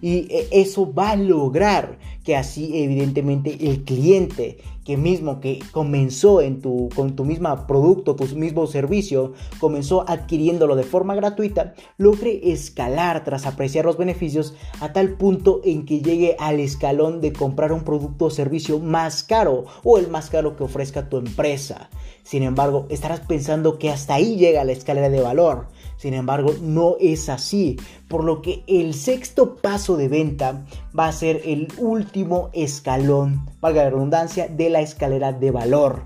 Y 0.00 0.26
eh, 0.30 0.48
eso 0.52 0.92
va 0.92 1.10
a 1.10 1.16
lograr 1.16 1.98
que 2.24 2.36
así 2.36 2.82
evidentemente 2.82 3.56
el 3.60 3.84
cliente 3.84 4.58
que 4.88 4.96
mismo 4.96 5.40
que 5.40 5.58
comenzó 5.70 6.40
en 6.40 6.62
tu, 6.62 6.88
con 6.94 7.14
tu 7.14 7.26
mismo 7.26 7.66
producto, 7.66 8.16
tu 8.16 8.24
mismo 8.36 8.66
servicio, 8.66 9.34
comenzó 9.60 10.08
adquiriéndolo 10.08 10.76
de 10.76 10.82
forma 10.82 11.14
gratuita, 11.14 11.74
logre 11.98 12.52
escalar 12.52 13.22
tras 13.22 13.44
apreciar 13.44 13.84
los 13.84 13.98
beneficios 13.98 14.54
a 14.80 14.94
tal 14.94 15.10
punto 15.10 15.60
en 15.62 15.84
que 15.84 16.00
llegue 16.00 16.36
al 16.38 16.58
escalón 16.58 17.20
de 17.20 17.34
comprar 17.34 17.70
un 17.72 17.84
producto 17.84 18.24
o 18.24 18.30
servicio 18.30 18.78
más 18.78 19.24
caro 19.24 19.66
o 19.84 19.98
el 19.98 20.08
más 20.08 20.30
caro 20.30 20.56
que 20.56 20.64
ofrezca 20.64 21.10
tu 21.10 21.18
empresa. 21.18 21.90
Sin 22.22 22.42
embargo, 22.42 22.86
estarás 22.88 23.20
pensando 23.20 23.78
que 23.78 23.90
hasta 23.90 24.14
ahí 24.14 24.36
llega 24.36 24.64
la 24.64 24.72
escalera 24.72 25.10
de 25.10 25.20
valor. 25.20 25.68
Sin 25.98 26.14
embargo, 26.14 26.54
no 26.62 26.94
es 27.00 27.28
así, 27.28 27.76
por 28.06 28.22
lo 28.22 28.40
que 28.40 28.62
el 28.68 28.94
sexto 28.94 29.56
paso 29.56 29.96
de 29.96 30.08
venta 30.08 30.64
va 30.96 31.08
a 31.08 31.12
ser 31.12 31.42
el 31.44 31.66
último 31.76 32.50
escalón, 32.52 33.44
valga 33.60 33.82
la 33.82 33.90
redundancia, 33.90 34.46
de 34.46 34.70
la 34.70 34.80
escalera 34.80 35.32
de 35.32 35.50
valor. 35.50 36.04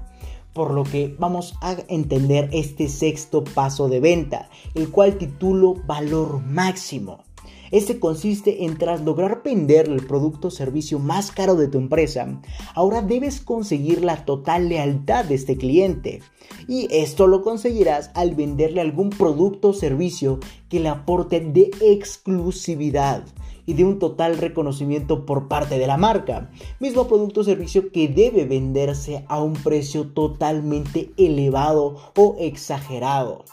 Por 0.55 0.73
lo 0.73 0.85
que 0.85 1.15
vamos 1.19 1.55
a 1.61 1.77
entender 1.89 2.49
este 2.53 2.89
sexto 2.89 3.45
paso 3.45 3.89
de 3.89 4.01
venta, 4.01 4.49
el 4.75 4.91
cual 4.91 5.19
titulo 5.19 5.75
valor 5.87 6.41
máximo. 6.41 7.23
Este 7.73 7.99
consiste 7.99 8.65
en 8.65 8.77
tras 8.77 9.01
lograr 9.01 9.43
vender 9.43 9.89
el 9.89 10.07
producto 10.07 10.49
o 10.49 10.51
servicio 10.51 10.99
más 10.99 11.33
caro 11.33 11.57
de 11.57 11.69
tu 11.69 11.79
empresa, 11.79 12.41
ahora 12.75 13.01
debes 13.01 13.41
conseguir 13.41 14.05
la 14.05 14.27
total 14.27 14.69
lealtad 14.69 15.25
de 15.25 15.37
este 15.37 15.57
cliente. 15.57 16.21
Y 16.69 16.87
esto 16.91 17.27
lo 17.27 17.41
conseguirás 17.41 18.11
al 18.15 18.35
venderle 18.35 18.83
algún 18.83 19.09
producto 19.09 19.71
o 19.71 19.73
servicio 19.73 20.39
que 20.69 20.81
le 20.81 20.91
aporte 20.91 21.41
de 21.41 21.71
exclusividad 21.81 23.25
y 23.65 23.73
de 23.73 23.85
un 23.87 23.99
total 23.99 24.37
reconocimiento 24.37 25.25
por 25.25 25.49
parte 25.49 25.79
de 25.79 25.87
la 25.87 25.97
marca. 25.97 26.51
Mismo 26.79 27.09
producto 27.09 27.41
o 27.41 27.45
servicio 27.45 27.91
que 27.91 28.07
debe 28.07 28.45
venderse 28.45 29.25
a 29.29 29.43
un 29.43 29.55
precio 29.55 30.09
totalmente 30.09 31.13
elevado 31.17 31.97
o 32.19 32.37
exagerado. 32.39 33.47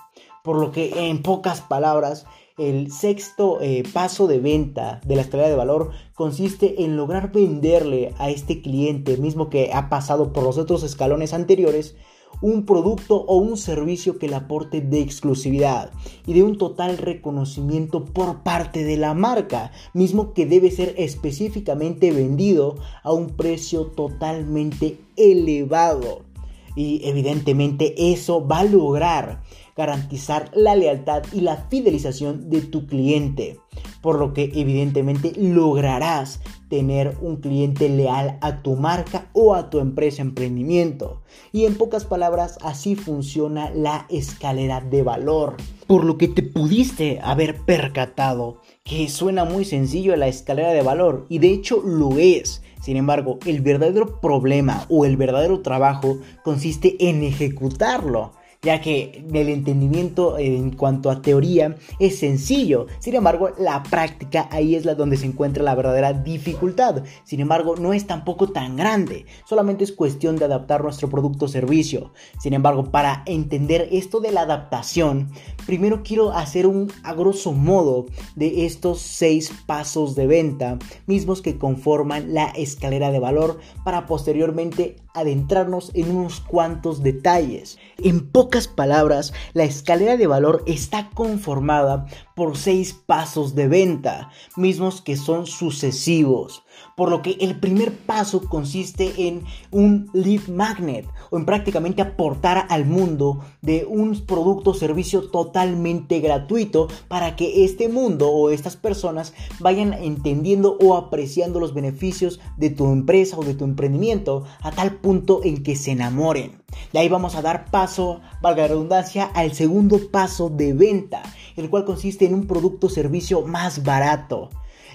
Por 0.43 0.57
lo 0.57 0.71
que 0.71 1.09
en 1.09 1.21
pocas 1.21 1.61
palabras, 1.61 2.25
el 2.59 2.91
sexto 2.91 3.59
eh, 3.61 3.83
paso 3.93 4.27
de 4.27 4.39
venta 4.39 5.01
de 5.05 5.15
la 5.15 5.21
escalera 5.21 5.49
de 5.49 5.55
valor 5.55 5.91
consiste 6.13 6.83
en 6.83 6.97
lograr 6.97 7.31
venderle 7.31 8.13
a 8.17 8.29
este 8.29 8.61
cliente, 8.61 9.17
mismo 9.17 9.49
que 9.49 9.71
ha 9.73 9.89
pasado 9.89 10.33
por 10.33 10.43
los 10.43 10.57
otros 10.57 10.83
escalones 10.83 11.33
anteriores, 11.33 11.95
un 12.41 12.65
producto 12.65 13.15
o 13.15 13.37
un 13.37 13.57
servicio 13.57 14.17
que 14.17 14.27
le 14.27 14.35
aporte 14.35 14.81
de 14.81 15.01
exclusividad 15.01 15.91
y 16.25 16.33
de 16.33 16.43
un 16.43 16.57
total 16.57 16.97
reconocimiento 16.97 18.05
por 18.05 18.43
parte 18.43 18.83
de 18.83 18.97
la 18.97 19.13
marca, 19.13 19.71
mismo 19.93 20.33
que 20.33 20.45
debe 20.45 20.71
ser 20.71 20.93
específicamente 20.97 22.11
vendido 22.11 22.75
a 23.03 23.11
un 23.11 23.27
precio 23.27 23.87
totalmente 23.87 24.99
elevado. 25.15 26.28
Y 26.75 27.01
evidentemente 27.03 28.11
eso 28.13 28.45
va 28.45 28.59
a 28.59 28.63
lograr 28.65 29.41
garantizar 29.79 30.51
la 30.53 30.75
lealtad 30.75 31.23
y 31.31 31.39
la 31.39 31.55
fidelización 31.69 32.49
de 32.49 32.59
tu 32.59 32.85
cliente, 32.85 33.61
por 34.01 34.19
lo 34.19 34.33
que 34.33 34.51
evidentemente 34.53 35.31
lograrás 35.37 36.41
tener 36.69 37.17
un 37.21 37.37
cliente 37.37 37.87
leal 37.87 38.37
a 38.41 38.61
tu 38.61 38.75
marca 38.75 39.29
o 39.31 39.55
a 39.55 39.69
tu 39.69 39.79
empresa 39.79 40.21
emprendimiento. 40.21 41.21
Y 41.53 41.63
en 41.63 41.75
pocas 41.75 42.03
palabras, 42.03 42.57
así 42.61 42.95
funciona 42.95 43.71
la 43.71 44.05
escalera 44.09 44.81
de 44.81 45.01
valor. 45.01 45.55
Por 45.87 46.03
lo 46.03 46.17
que 46.17 46.27
te 46.27 46.43
pudiste 46.43 47.19
haber 47.23 47.55
percatado 47.65 48.61
que 48.83 49.07
suena 49.07 49.45
muy 49.45 49.63
sencillo 49.63 50.15
la 50.17 50.27
escalera 50.27 50.71
de 50.71 50.81
valor 50.81 51.25
y 51.29 51.39
de 51.39 51.51
hecho 51.51 51.81
lo 51.83 52.17
es. 52.17 52.61
Sin 52.89 52.97
embargo, 52.97 53.37
el 53.45 53.61
verdadero 53.61 54.19
problema 54.19 54.87
o 54.89 55.05
el 55.05 55.15
verdadero 55.15 55.61
trabajo 55.61 56.17
consiste 56.41 56.95
en 57.07 57.21
ejecutarlo 57.21 58.31
ya 58.61 58.81
que 58.81 59.23
el 59.31 59.49
entendimiento 59.49 60.37
en 60.37 60.71
cuanto 60.71 61.09
a 61.09 61.21
teoría 61.21 61.77
es 61.99 62.19
sencillo. 62.19 62.87
Sin 62.99 63.15
embargo, 63.15 63.51
la 63.57 63.83
práctica 63.83 64.49
ahí 64.51 64.75
es 64.75 64.85
la 64.85 64.95
donde 64.95 65.17
se 65.17 65.25
encuentra 65.25 65.63
la 65.63 65.75
verdadera 65.75 66.13
dificultad. 66.13 67.03
Sin 67.23 67.39
embargo, 67.39 67.75
no 67.77 67.93
es 67.93 68.05
tampoco 68.05 68.49
tan 68.49 68.75
grande, 68.75 69.25
solamente 69.45 69.83
es 69.83 69.91
cuestión 69.91 70.35
de 70.35 70.45
adaptar 70.45 70.83
nuestro 70.83 71.09
producto 71.09 71.45
o 71.45 71.47
servicio. 71.47 72.11
Sin 72.39 72.53
embargo, 72.53 72.91
para 72.91 73.23
entender 73.25 73.87
esto 73.91 74.19
de 74.19 74.31
la 74.31 74.41
adaptación, 74.41 75.31
primero 75.65 76.03
quiero 76.03 76.31
hacer 76.33 76.67
un 76.67 76.91
a 77.03 77.13
grosso 77.13 77.53
modo 77.53 78.07
de 78.35 78.65
estos 78.65 78.99
seis 79.01 79.53
pasos 79.65 80.15
de 80.15 80.27
venta, 80.27 80.79
mismos 81.07 81.41
que 81.41 81.57
conforman 81.57 82.33
la 82.33 82.47
escalera 82.49 83.11
de 83.11 83.19
valor 83.19 83.59
para 83.83 84.05
posteriormente 84.05 84.97
adentrarnos 85.13 85.91
en 85.93 86.15
unos 86.15 86.39
cuantos 86.41 87.03
detalles. 87.03 87.77
En 87.97 88.29
pocas 88.29 88.67
palabras, 88.67 89.33
la 89.53 89.63
escalera 89.63 90.17
de 90.17 90.27
valor 90.27 90.63
está 90.65 91.09
conformada 91.13 92.05
por 92.39 92.55
seis 92.55 92.93
pasos 92.93 93.53
de 93.53 93.67
venta, 93.67 94.29
mismos 94.55 95.01
que 95.01 95.17
son 95.17 95.45
sucesivos. 95.45 96.63
Por 96.95 97.09
lo 97.09 97.21
que 97.21 97.31
el 97.41 97.59
primer 97.59 97.91
paso 97.91 98.47
consiste 98.47 99.27
en 99.27 99.43
un 99.71 100.09
lead 100.13 100.47
magnet 100.47 101.05
o 101.31 101.37
en 101.37 101.45
prácticamente 101.45 102.01
aportar 102.01 102.65
al 102.69 102.85
mundo 102.85 103.43
de 103.61 103.83
un 103.83 104.25
producto 104.25 104.69
o 104.69 104.73
servicio 104.73 105.29
totalmente 105.29 106.21
gratuito 106.21 106.87
para 107.09 107.35
que 107.35 107.65
este 107.65 107.89
mundo 107.89 108.31
o 108.31 108.51
estas 108.51 108.77
personas 108.77 109.33
vayan 109.59 109.91
entendiendo 109.91 110.77
o 110.79 110.95
apreciando 110.95 111.59
los 111.59 111.73
beneficios 111.73 112.39
de 112.55 112.69
tu 112.69 112.89
empresa 112.93 113.37
o 113.37 113.43
de 113.43 113.53
tu 113.53 113.65
emprendimiento 113.65 114.45
a 114.61 114.71
tal 114.71 114.95
punto 114.95 115.41
en 115.43 115.61
que 115.61 115.75
se 115.75 115.91
enamoren. 115.91 116.58
De 116.93 116.99
ahí 116.99 117.09
vamos 117.09 117.35
a 117.35 117.41
dar 117.41 117.65
paso, 117.71 118.21
valga 118.41 118.63
la 118.63 118.69
redundancia, 118.69 119.25
al 119.33 119.53
segundo 119.53 120.09
paso 120.11 120.49
de 120.49 120.73
venta, 120.73 121.21
el 121.55 121.69
cual 121.69 121.85
consiste 121.85 122.25
en 122.25 122.33
un 122.33 122.47
producto 122.47 122.87
o 122.87 122.89
servicio 122.89 123.41
más 123.41 123.83
barato 123.83 124.49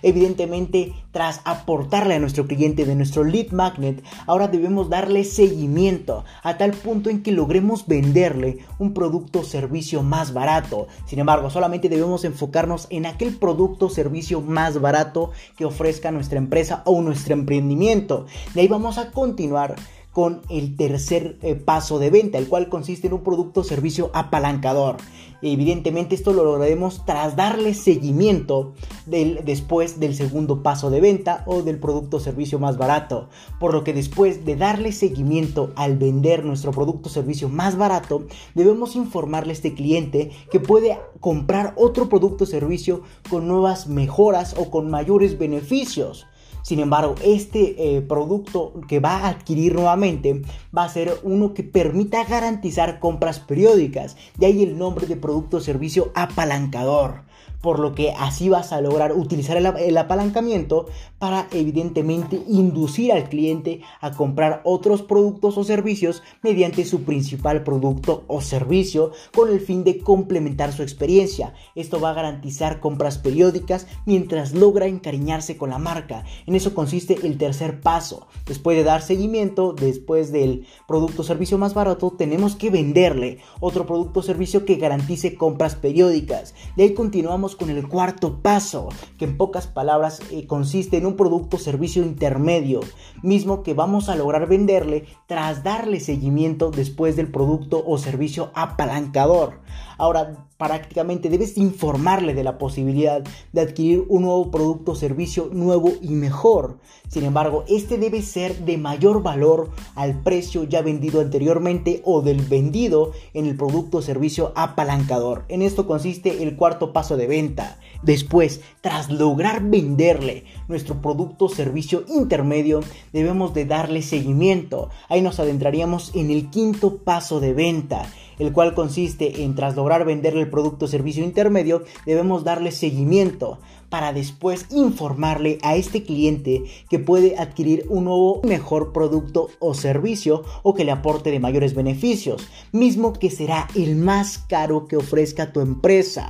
Evidentemente, 0.05 0.93
tras 1.13 1.41
aportarle 1.47 2.15
a 2.15 2.19
nuestro 2.19 2.47
cliente 2.47 2.85
de 2.85 2.95
nuestro 2.95 3.25
lead 3.25 3.53
magnet, 3.53 4.05
ahora 4.27 4.49
debemos 4.49 4.91
darle 4.91 5.25
seguimiento 5.25 6.27
a 6.43 6.59
tal 6.59 6.73
punto 6.73 7.09
en 7.09 7.23
que 7.23 7.33
logremos 7.33 7.87
venderle 7.87 8.59
un 8.79 8.93
producto 8.93 9.41
o 9.41 9.45
servicio 9.45 10.03
más 10.03 10.35
barato. 10.35 10.89
Sin 11.07 11.21
embargo, 11.21 11.49
solamente 11.49 11.89
debemos 11.89 12.25
enfocarnos 12.25 12.87
en 12.91 13.07
aquel 13.07 13.35
producto 13.37 13.87
o 13.87 13.91
servicio 13.91 14.43
más 14.43 14.79
barato 14.79 15.31
que 15.57 15.65
ofrezca 15.65 16.11
nuestra 16.11 16.37
empresa 16.37 16.83
o 16.85 17.01
nuestro 17.01 17.33
emprendimiento. 17.33 18.27
De 18.53 18.61
ahí 18.61 18.69
vamos 18.69 18.99
a 18.99 19.11
continuar 19.11 19.75
con 20.15 20.43
el 20.49 20.77
tercer 20.77 21.37
eh, 21.43 21.57
paso 21.57 21.99
de 21.99 22.09
venta, 22.09 22.39
el 22.39 22.49
cual 22.49 22.69
consiste 22.69 23.09
en 23.09 23.15
un 23.15 23.25
producto 23.25 23.61
o 23.61 23.65
servicio 23.65 24.11
apalancador. 24.15 24.97
Evidentemente 25.43 26.15
esto 26.15 26.33
lo 26.33 26.45
lograremos 26.45 27.05
tras 27.05 27.37
darle 27.37 27.75
seguimiento 27.75 28.73
después 29.05 30.01
del 30.01 30.15
segundo 30.15 30.63
paso 30.63 30.89
de 30.89 31.03
venta 31.03 31.43
o 31.47 31.63
del 31.63 31.79
producto 31.79 32.17
o 32.17 32.21
servicio 32.21 32.59
más 32.59 32.79
barato. 32.79 33.29
Por 33.61 33.75
lo 33.75 33.85
que 33.85 33.93
después 33.93 34.47
de 34.47 34.57
darle 34.57 34.93
seguimiento 34.93 35.73
al 35.77 35.99
vender 35.99 36.47
nuestro 36.47 36.71
producto 36.71 37.09
o 37.09 37.13
servicio 37.13 37.51
más 37.51 37.77
barato, 37.77 38.27
debemos 38.55 38.97
informarle 38.97 39.51
a 39.51 39.57
este 39.57 39.75
cliente 39.75 40.31
que 40.51 40.61
puede 40.61 40.99
comprar 41.21 41.75
otro 41.77 42.09
producto 42.09 42.45
o 42.45 42.47
servicio 42.47 43.03
con 43.29 43.47
nuevas 43.47 43.87
mejoras 43.87 44.55
o 44.57 44.71
con 44.71 44.89
mayores 44.89 45.37
beneficios. 45.39 46.27
Sin 46.65 46.81
embargo, 46.81 47.15
este 47.23 47.97
eh, 47.97 48.01
producto 48.01 48.73
que 48.89 48.99
va 48.99 49.19
a 49.19 49.29
adquirir 49.29 49.75
nuevamente 49.75 50.41
va 50.75 50.85
a 50.85 50.89
ser 50.89 51.13
uno 51.23 51.53
que 51.53 51.63
permita 51.63 52.25
garantizar 52.25 53.01
compras 53.01 53.39
periódicas. 53.39 54.17
De 54.39 54.47
ahí 54.47 54.63
el 54.63 54.79
nombre 54.79 55.07
de 55.07 55.17
producto 55.17 55.59
o 55.59 55.61
servicio 55.61 56.11
apalancador 56.15 57.25
por 57.65 57.79
lo 57.79 57.95
que 57.95 58.13
así 58.13 58.51
vas 58.51 58.75
a 58.75 58.83
lograr 58.83 59.15
utilizar 59.15 59.57
el, 59.57 59.97
apalancamiento 59.97 60.85
para 61.19 61.49
evidentemente 61.51 62.43
inducir 62.47 63.11
al 63.11 63.31
cliente 63.31 63.81
a 64.03 64.11
comprar 64.11 64.61
otros 64.65 65.01
productos 65.01 65.57
o 65.57 65.65
servicios 65.65 66.23
mediante 66.43 66.85
su 66.85 67.05
principal 67.05 67.65
producto 67.65 68.25
o 68.27 68.43
servicio 68.43 69.13
con 69.35 69.51
el 69.51 69.61
fin 69.61 69.83
de 69.83 69.97
complementar 69.97 70.75
su 70.75 70.83
experiencia. 70.83 71.55
Esto 71.75 71.99
va 72.01 72.11
a 72.11 72.15
garantizar 72.15 72.81
compras 72.81 73.17
periódicas 73.17 73.87
mientras 74.05 74.53
logra 74.53 74.87
encariñarse 74.87 75.57
con 75.57 75.71
la 75.71 75.79
marca. 75.79 76.27
En 76.45 76.57
eso 76.57 76.75
consiste 76.75 77.17
el 77.27 77.39
tercer 77.39 77.81
paso. 77.81 78.27
Después 78.45 78.77
de 78.77 78.85
dar 78.85 79.01
seguimiento, 79.01 79.73
después 79.73 80.33
del 80.33 80.67
producto 80.87 81.23
o 81.23 81.25
servicio 81.25 81.57
más 81.57 81.73
barato, 81.73 82.11
tenemos 82.11 82.57
que 82.57 82.69
venderle 82.69 83.39
otro 83.61 83.87
producto 83.87 84.21
o 84.21 84.23
servicio 84.23 84.67
que 84.67 84.77
garantice 84.77 85.37
compras 85.37 85.77
periódicas. 85.77 86.55
De 86.77 86.83
ahí 86.83 86.93
continuamos 86.93 87.54
con 87.55 87.71
el 87.71 87.89
cuarto 87.89 88.41
paso, 88.41 88.89
que 89.19 89.25
en 89.25 89.37
pocas 89.37 89.67
palabras 89.67 90.21
eh, 90.31 90.47
consiste 90.47 90.97
en 90.97 91.07
un 91.07 91.17
producto 91.17 91.57
o 91.57 91.61
servicio 91.61 92.03
intermedio, 92.03 92.81
mismo 93.23 93.63
que 93.63 93.75
vamos 93.75 94.09
a 94.09 94.17
lograr 94.17 94.49
venderle 94.49 95.07
tras 95.27 95.63
darle 95.63 96.01
seguimiento 96.01 96.71
después 96.71 97.17
del 97.17 97.31
producto 97.31 97.83
o 97.87 97.99
servicio 97.99 98.51
apalancador. 98.55 99.61
Ahora, 99.99 100.49
prácticamente 100.59 101.29
debes 101.29 101.57
informarle 101.59 102.35
de 102.35 102.45
la 102.45 102.59
posibilidad 102.59 103.23
de 103.53 103.61
adquirir 103.61 104.05
un 104.09 104.23
nuevo 104.23 104.51
producto 104.51 104.93
o 104.93 104.95
servicio 104.95 105.51
nuevo 105.53 105.93
y 106.01 106.09
mejor. 106.09 106.79
Sin 107.09 107.25
embargo, 107.25 107.65
este 107.69 107.99
debe 107.99 108.23
ser 108.23 108.65
de 108.65 108.79
mayor 108.79 109.23
valor 109.23 109.71
al 109.95 110.23
precio 110.23 110.65
ya 110.65 110.83
vendido 110.83 111.21
anteriormente 111.21 112.01
o 112.05 112.23
del 112.23 112.41
vendido 112.41 113.13
en 113.35 113.47
el 113.47 113.57
producto 113.57 113.99
o 113.99 114.03
servicio 114.03 114.53
apalancador. 114.57 115.45
En 115.49 115.63
esto 115.63 115.87
consiste 115.87 116.43
el 116.43 116.57
cuarto 116.57 116.93
paso 116.93 117.17
de 117.17 117.27
venta. 117.27 117.79
Después, 118.03 118.61
tras 118.81 119.11
lograr 119.11 119.63
venderle 119.63 120.45
nuestro 120.69 121.01
producto 121.01 121.47
o 121.47 121.49
servicio 121.49 122.05
intermedio, 122.09 122.81
debemos 123.13 123.55
de 123.55 123.65
darle 123.65 124.03
seguimiento. 124.03 124.91
Ahí 125.09 125.23
nos 125.23 125.41
adentraríamos 125.41 126.15
en 126.15 126.31
el 126.31 126.51
quinto 126.51 126.99
paso 126.99 127.41
de 127.41 127.55
venta 127.55 128.07
el 128.39 128.53
cual 128.53 128.75
consiste 128.75 129.43
en 129.43 129.55
tras 129.55 129.77
lograr 129.77 130.05
venderle 130.05 130.43
el 130.43 130.51
producto 130.51 130.85
o 130.85 130.89
servicio 130.89 131.25
intermedio, 131.25 131.85
debemos 132.07 132.45
darle 132.45 132.73
seguimiento 132.73 133.59
para 133.89 134.13
después 134.13 134.67
informarle 134.71 135.59
a 135.63 135.77
este 135.77 136.03
cliente 136.03 136.65
que 136.91 136.99
puede 136.99 137.37
adquirir 137.39 137.87
un 137.89 138.05
nuevo 138.05 138.41
mejor 138.43 138.93
producto 138.93 139.51
o 139.61 139.75
servicio 139.75 140.43
o 140.63 140.75
que 140.75 140.85
le 140.85 140.93
aporte 140.93 141.31
de 141.31 141.41
mayores 141.41 141.75
beneficios, 141.75 142.49
mismo 142.73 143.13
que 143.13 143.31
será 143.31 143.69
el 143.75 143.97
más 143.97 144.39
caro 144.39 144.87
que 144.87 144.97
ofrezca 144.97 145.53
tu 145.53 145.61
empresa 145.61 146.29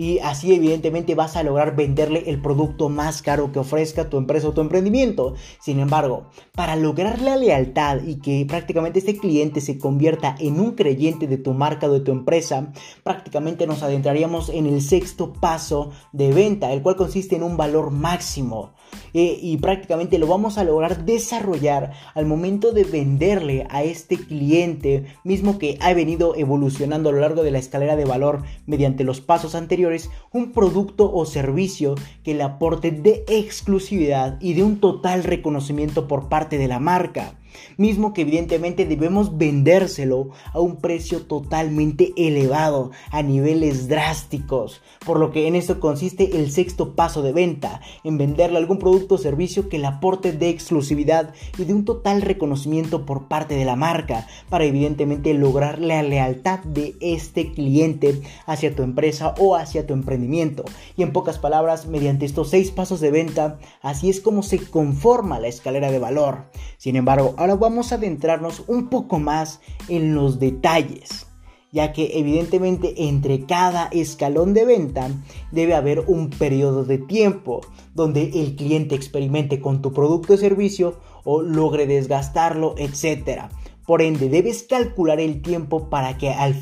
y 0.00 0.18
así 0.20 0.54
evidentemente 0.54 1.14
vas 1.14 1.36
a 1.36 1.42
lograr 1.42 1.76
venderle 1.76 2.22
el 2.30 2.40
producto 2.40 2.88
más 2.88 3.20
caro 3.20 3.52
que 3.52 3.58
ofrezca 3.58 4.08
tu 4.08 4.16
empresa 4.16 4.48
o 4.48 4.54
tu 4.54 4.62
emprendimiento. 4.62 5.34
Sin 5.60 5.78
embargo, 5.78 6.30
para 6.54 6.74
lograr 6.74 7.20
la 7.20 7.36
lealtad 7.36 8.02
y 8.06 8.14
que 8.14 8.46
prácticamente 8.48 9.00
este 9.00 9.18
cliente 9.18 9.60
se 9.60 9.76
convierta 9.76 10.36
en 10.38 10.58
un 10.58 10.70
creyente 10.70 11.26
de 11.26 11.36
tu 11.36 11.52
marca 11.52 11.86
o 11.86 11.92
de 11.92 12.00
tu 12.00 12.12
empresa, 12.12 12.72
prácticamente 13.04 13.66
nos 13.66 13.82
adentraríamos 13.82 14.48
en 14.48 14.64
el 14.64 14.80
sexto 14.80 15.34
paso 15.34 15.90
de 16.12 16.32
venta, 16.32 16.72
el 16.72 16.80
cual 16.80 16.96
consiste 16.96 17.36
en 17.36 17.42
un 17.42 17.58
valor 17.58 17.90
máximo. 17.90 18.72
Eh, 19.12 19.38
y 19.40 19.56
prácticamente 19.56 20.18
lo 20.18 20.26
vamos 20.26 20.56
a 20.56 20.64
lograr 20.64 21.04
desarrollar 21.04 21.92
al 22.14 22.26
momento 22.26 22.72
de 22.72 22.84
venderle 22.84 23.66
a 23.70 23.82
este 23.82 24.16
cliente 24.16 25.04
mismo 25.24 25.58
que 25.58 25.78
ha 25.80 25.92
venido 25.94 26.36
evolucionando 26.36 27.08
a 27.08 27.12
lo 27.12 27.20
largo 27.20 27.42
de 27.42 27.50
la 27.50 27.58
escalera 27.58 27.96
de 27.96 28.04
valor 28.04 28.42
mediante 28.66 29.04
los 29.04 29.20
pasos 29.20 29.54
anteriores 29.54 30.10
un 30.32 30.52
producto 30.52 31.12
o 31.12 31.24
servicio 31.26 31.96
que 32.22 32.34
le 32.34 32.44
aporte 32.44 32.90
de 32.92 33.24
exclusividad 33.26 34.38
y 34.40 34.54
de 34.54 34.62
un 34.62 34.80
total 34.80 35.24
reconocimiento 35.24 36.06
por 36.06 36.28
parte 36.28 36.58
de 36.58 36.68
la 36.68 36.78
marca 36.78 37.34
mismo 37.76 38.12
que 38.12 38.22
evidentemente 38.22 38.86
debemos 38.86 39.38
vendérselo 39.38 40.30
a 40.52 40.60
un 40.60 40.76
precio 40.76 41.22
totalmente 41.22 42.12
elevado, 42.16 42.90
a 43.10 43.22
niveles 43.22 43.88
drásticos, 43.88 44.82
por 45.04 45.18
lo 45.18 45.30
que 45.30 45.46
en 45.46 45.54
esto 45.54 45.80
consiste 45.80 46.36
el 46.38 46.50
sexto 46.50 46.94
paso 46.94 47.22
de 47.22 47.32
venta, 47.32 47.80
en 48.04 48.18
venderle 48.18 48.58
algún 48.58 48.78
producto 48.78 49.16
o 49.16 49.18
servicio 49.18 49.68
que 49.68 49.78
le 49.78 49.86
aporte 49.86 50.32
de 50.32 50.48
exclusividad 50.48 51.34
y 51.58 51.64
de 51.64 51.74
un 51.74 51.84
total 51.84 52.22
reconocimiento 52.22 53.06
por 53.06 53.28
parte 53.28 53.54
de 53.54 53.64
la 53.64 53.76
marca, 53.76 54.26
para 54.48 54.64
evidentemente 54.64 55.34
lograr 55.34 55.78
la 55.78 56.02
lealtad 56.02 56.60
de 56.60 56.94
este 57.00 57.52
cliente 57.52 58.20
hacia 58.46 58.74
tu 58.74 58.82
empresa 58.82 59.34
o 59.38 59.56
hacia 59.56 59.86
tu 59.86 59.94
emprendimiento. 59.94 60.64
Y 60.96 61.02
en 61.02 61.12
pocas 61.12 61.38
palabras, 61.38 61.86
mediante 61.86 62.26
estos 62.26 62.50
seis 62.50 62.70
pasos 62.70 63.00
de 63.00 63.10
venta, 63.10 63.58
así 63.82 64.10
es 64.10 64.20
como 64.20 64.42
se 64.42 64.58
conforma 64.58 65.40
la 65.40 65.48
escalera 65.48 65.90
de 65.90 65.98
valor. 65.98 66.44
Sin 66.78 66.96
embargo, 66.96 67.34
ahora 67.40 67.54
vamos 67.54 67.90
a 67.90 67.94
adentrarnos 67.94 68.64
un 68.66 68.90
poco 68.90 69.18
más 69.18 69.60
en 69.88 70.14
los 70.14 70.38
detalles, 70.38 71.26
ya 71.72 71.90
que 71.94 72.18
evidentemente 72.18 73.08
entre 73.08 73.46
cada 73.46 73.86
escalón 73.92 74.52
de 74.52 74.66
venta 74.66 75.08
debe 75.50 75.74
haber 75.74 76.00
un 76.00 76.28
periodo 76.28 76.84
de 76.84 76.98
tiempo 76.98 77.62
donde 77.94 78.42
el 78.42 78.56
cliente 78.56 78.94
experimente 78.94 79.58
con 79.58 79.80
tu 79.80 79.94
producto 79.94 80.34
o 80.34 80.36
servicio 80.36 81.00
o 81.24 81.40
logre 81.40 81.86
desgastarlo, 81.86 82.74
etc. 82.76 83.44
Por 83.86 84.02
ende, 84.02 84.28
debes 84.28 84.64
calcular 84.64 85.18
el 85.18 85.40
tiempo 85.40 85.88
para 85.88 86.18
que 86.18 86.28
al, 86.28 86.54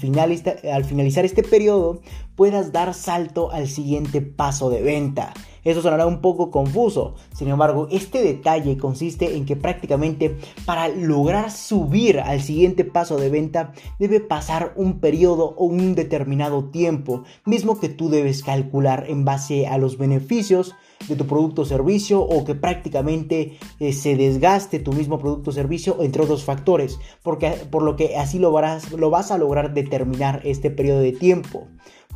al 0.73 0.85
finalizar 0.85 1.25
este 1.25 1.43
periodo 1.43 2.03
puedas 2.37 2.71
dar 2.71 2.95
salto 2.95 3.51
al 3.51 3.67
siguiente 3.67 4.23
paso 4.23 4.71
de 4.71 4.83
venta. 4.83 5.35
Eso 5.69 5.83
sonará 5.83 6.07
un 6.07 6.23
poco 6.23 6.51
confuso, 6.51 7.15
sin 7.35 7.49
embargo, 7.49 7.89
este 7.91 8.23
detalle 8.23 8.79
consiste 8.79 9.37
en 9.37 9.45
que 9.45 9.55
prácticamente 9.55 10.35
para 10.65 10.89
lograr 10.89 11.51
subir 11.51 12.21
al 12.21 12.41
siguiente 12.41 12.87
paso 12.87 13.19
de 13.19 13.29
venta 13.29 13.75
debe 13.99 14.21
pasar 14.21 14.73
un 14.77 14.99
periodo 14.99 15.55
o 15.59 15.67
un 15.67 15.95
determinado 15.95 16.71
tiempo, 16.71 17.25
mismo 17.45 17.79
que 17.79 17.91
tú 17.91 18.09
debes 18.09 18.43
calcular 18.43 19.05
en 19.09 19.27
base 19.27 19.67
a 19.67 19.77
los 19.77 19.99
beneficios 19.99 20.75
de 21.07 21.17
tu 21.17 21.27
producto 21.27 21.63
o 21.63 21.67
servicio 21.67 22.23
o 22.23 22.47
que 22.47 22.55
prácticamente 22.55 23.59
eh, 23.79 23.93
se 23.93 24.17
desgaste 24.17 24.79
tu 24.79 24.95
mismo 24.95 25.19
producto 25.19 25.51
o 25.51 25.53
servicio 25.53 25.99
entre 26.01 26.23
otros 26.23 26.45
factores, 26.45 26.99
porque, 27.23 27.51
por 27.71 27.83
lo 27.83 27.95
que 27.95 28.17
así 28.17 28.39
lo, 28.39 28.59
lo 28.97 29.11
vas 29.11 29.31
a 29.31 29.37
lograr 29.37 29.75
determinar 29.75 30.41
este 30.45 30.71
periodo 30.71 31.01
de 31.01 31.13
tiempo 31.13 31.69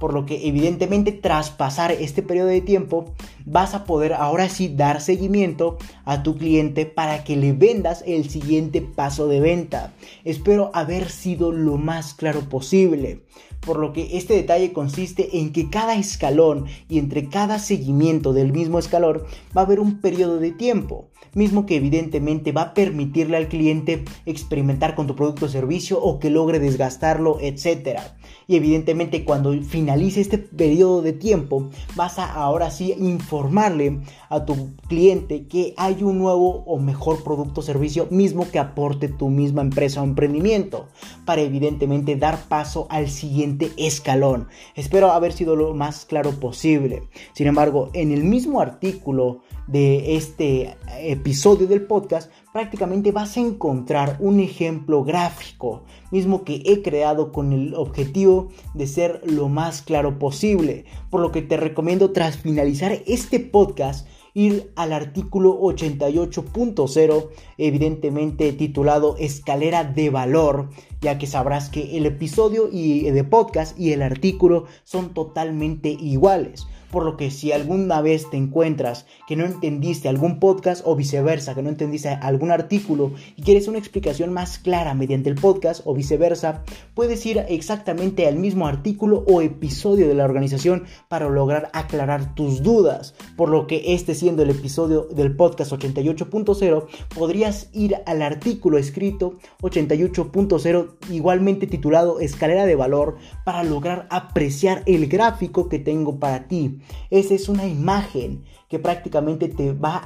por 0.03 0.15
lo 0.15 0.27
que 0.27 0.49
evidentemente 0.49 1.13
tras 1.13 1.51
pasar 1.51 1.93
este 1.93 2.25
periodo 2.25 2.49
de 2.49 2.61
tiempo 2.61 3.15
vas 3.47 3.73
a 3.73 3.85
poder 3.85 4.15
ahora 4.15 4.49
sí 4.49 4.67
dar 4.67 5.01
seguimiento 5.01 5.79
a 6.05 6.25
tu 6.25 6.37
cliente 6.37 6.87
para 6.87 7.23
que 7.23 7.37
le 7.37 7.53
vendas 7.53 8.03
el 8.05 8.29
siguiente 8.29 8.83
paso 8.83 9.29
de 9.29 9.39
venta. 9.39 9.95
Espero 10.25 10.73
haber 10.75 11.09
sido 11.09 11.53
lo 11.53 11.79
más 11.79 12.15
claro 12.15 12.41
posible. 12.49 13.23
por 13.61 13.79
lo 13.79 13.93
que 13.93 14.17
este 14.17 14.35
detalle 14.35 14.73
consiste 14.73 15.39
en 15.39 15.53
que 15.53 15.71
cada 15.71 15.95
escalón 15.95 16.67
y 16.89 16.99
entre 16.99 17.29
cada 17.29 17.61
seguimiento 17.61 18.33
del 18.33 18.51
mismo 18.51 18.81
escalón 18.81 19.23
va 19.57 19.61
a 19.61 19.65
haber 19.67 19.79
un 19.79 20.01
periodo 20.01 20.41
de 20.41 20.51
tiempo, 20.51 21.12
mismo 21.35 21.67
que 21.67 21.77
evidentemente 21.77 22.53
va 22.53 22.63
a 22.63 22.75
permitirle 22.75 23.37
al 23.37 23.49
cliente 23.49 24.05
experimentar 24.27 24.95
con 24.95 25.07
tu 25.07 25.17
producto 25.17 25.47
o 25.47 25.49
servicio 25.49 26.01
o 26.01 26.19
que 26.19 26.31
logre 26.31 26.59
desgastarlo, 26.59 27.39
etc. 27.41 28.01
Y 28.47 28.57
evidentemente 28.57 29.25
cuando 29.25 29.53
finalice 29.63 30.21
este 30.21 30.39
periodo 30.39 31.03
de 31.03 31.13
tiempo, 31.13 31.71
vas 31.97 32.19
a 32.19 32.33
ahora 32.33 32.71
sí 32.71 32.95
informarle 32.99 34.01
a 34.29 34.45
tu 34.45 34.71
cliente 34.89 35.47
que 35.47 35.75
hay 35.77 36.03
un 36.03 36.19
nuevo 36.19 36.65
o 36.65 36.79
mejor 36.79 37.23
producto 37.25 37.61
o 37.61 37.65
servicio 37.65 38.09
mismo 38.11 38.51
que 38.51 38.59
aporte 38.59 39.09
tu 39.09 39.29
misma 39.29 39.63
empresa 39.63 40.03
o 40.03 40.05
emprendimiento, 40.05 40.89
para 41.25 41.43
evidentemente 41.43 42.17
dar 42.17 42.39
paso 42.49 42.87
al 42.91 43.09
siguiente 43.09 43.71
escalón. 43.77 44.49
Espero 44.75 45.13
haber 45.13 45.33
sido 45.33 45.57
lo 45.57 45.75
más 45.75 46.05
claro 46.05 46.33
posible. 46.33 47.05
Sin 47.33 47.47
embargo, 47.47 47.91
en 47.93 48.13
el 48.13 48.25
mismo 48.25 48.61
artículo 48.61 49.43
de 49.67 50.17
este 50.17 50.77
episodio 50.99 51.67
del 51.67 51.83
podcast, 51.83 52.31
prácticamente 52.53 53.13
vas 53.13 53.37
a 53.37 53.41
encontrar 53.41 54.17
un 54.21 54.41
ejemplo 54.41 55.05
gráfico, 55.05 55.83
mismo 56.11 56.45
que 56.45 56.63
he 56.67 56.83
creado 56.83 57.33
con 57.33 57.53
el 57.53 57.75
objetivo 57.75 58.49
de 58.75 58.87
ser 58.87 59.23
lo 59.25 59.49
más 59.49 59.83
claro 59.83 60.19
posible, 60.19 60.85
por 61.11 61.21
lo 61.21 61.33
que 61.33 61.43
te 61.43 61.57
recomiendo 61.57 62.13
tras 62.13 62.37
finalizar 62.37 62.93
este 63.07 63.41
podcast 63.41 64.07
ir 64.35 64.73
al 64.77 64.93
artículo 64.93 65.61
88.0, 65.61 67.29
evidentemente 67.59 68.53
titulado 68.53 69.17
Escalera 69.19 69.85
de 69.85 70.11
Valor, 70.11 70.71
ya 71.01 71.19
que 71.19 71.27
sabrás 71.27 71.69
que 71.69 71.99
el 71.99 72.07
episodio 72.07 72.69
y 72.73 73.03
de 73.03 73.25
podcast 73.25 73.79
y 73.79 73.93
el 73.93 74.03
artículo 74.03 74.65
son 74.85 75.13
totalmente 75.13 75.91
iguales 75.91 76.67
por 76.93 77.05
lo 77.05 77.17
que 77.17 77.31
si 77.31 77.51
alguna 77.51 78.01
vez 78.03 78.31
te 78.31 78.37
encuentras 78.37 79.07
que 79.27 79.35
no 79.35 79.47
entendiste 79.47 80.09
algún 80.09 80.39
podcast 80.39 80.83
o 80.85 80.95
viceversa, 80.95 81.55
que 81.55 81.63
no 81.63 81.71
entendiste 81.71 82.11
algún 82.11 82.53
artículo 82.53 83.13
y 83.35 83.43
quieres 83.43 83.67
una 83.67 83.79
explicación 83.79 84.33
más 84.33 84.59
clara 84.59 84.95
mediante 84.95 85.31
el 85.31 85.37
podcast 85.37 85.81
o 85.87 85.95
viceversa, 85.95 86.63
puedes 86.95 87.25
ir 87.27 87.45
exactamente 87.49 88.29
al 88.29 88.37
mismo 88.37 88.69
artículo 88.69 89.25
o 89.27 89.41
episodio 89.41 90.07
de 90.07 90.15
la 90.15 90.27
organización 90.27 90.85
para 91.09 91.29
lograr 91.29 91.71
aclarar 91.73 92.35
tus 92.35 92.63
dudas, 92.63 93.15
por 93.37 93.49
lo 93.49 93.67
que 93.67 93.95
este 93.95 94.15
siendo 94.15 94.43
el 94.43 94.51
episodio 94.51 95.09
del 95.11 95.35
podcast 95.35 95.73
88.0, 95.73 96.87
podrías 97.15 97.71
ir 97.73 97.97
al 98.05 98.21
artículo 98.21 98.77
escrito 98.77 99.39
88.0 99.63 100.91
igualmente 101.11 101.67
titulado 101.67 102.21
Escalera 102.21 102.67
de 102.67 102.77
Valor 102.77 103.17
para 103.47 103.65
lograr 103.65 104.07
apreciar 104.11 104.83
el 104.85 105.07
gráfico 105.07 105.71
que 105.71 105.79
tengo 105.79 106.19
para 106.19 106.49
ti 106.49 106.82
esa 107.11 107.35
es 107.35 107.49
una 107.49 107.67
imagen 107.67 108.45
que 108.69 108.79
prácticamente 108.79 109.49
te 109.49 109.73
va 109.73 110.01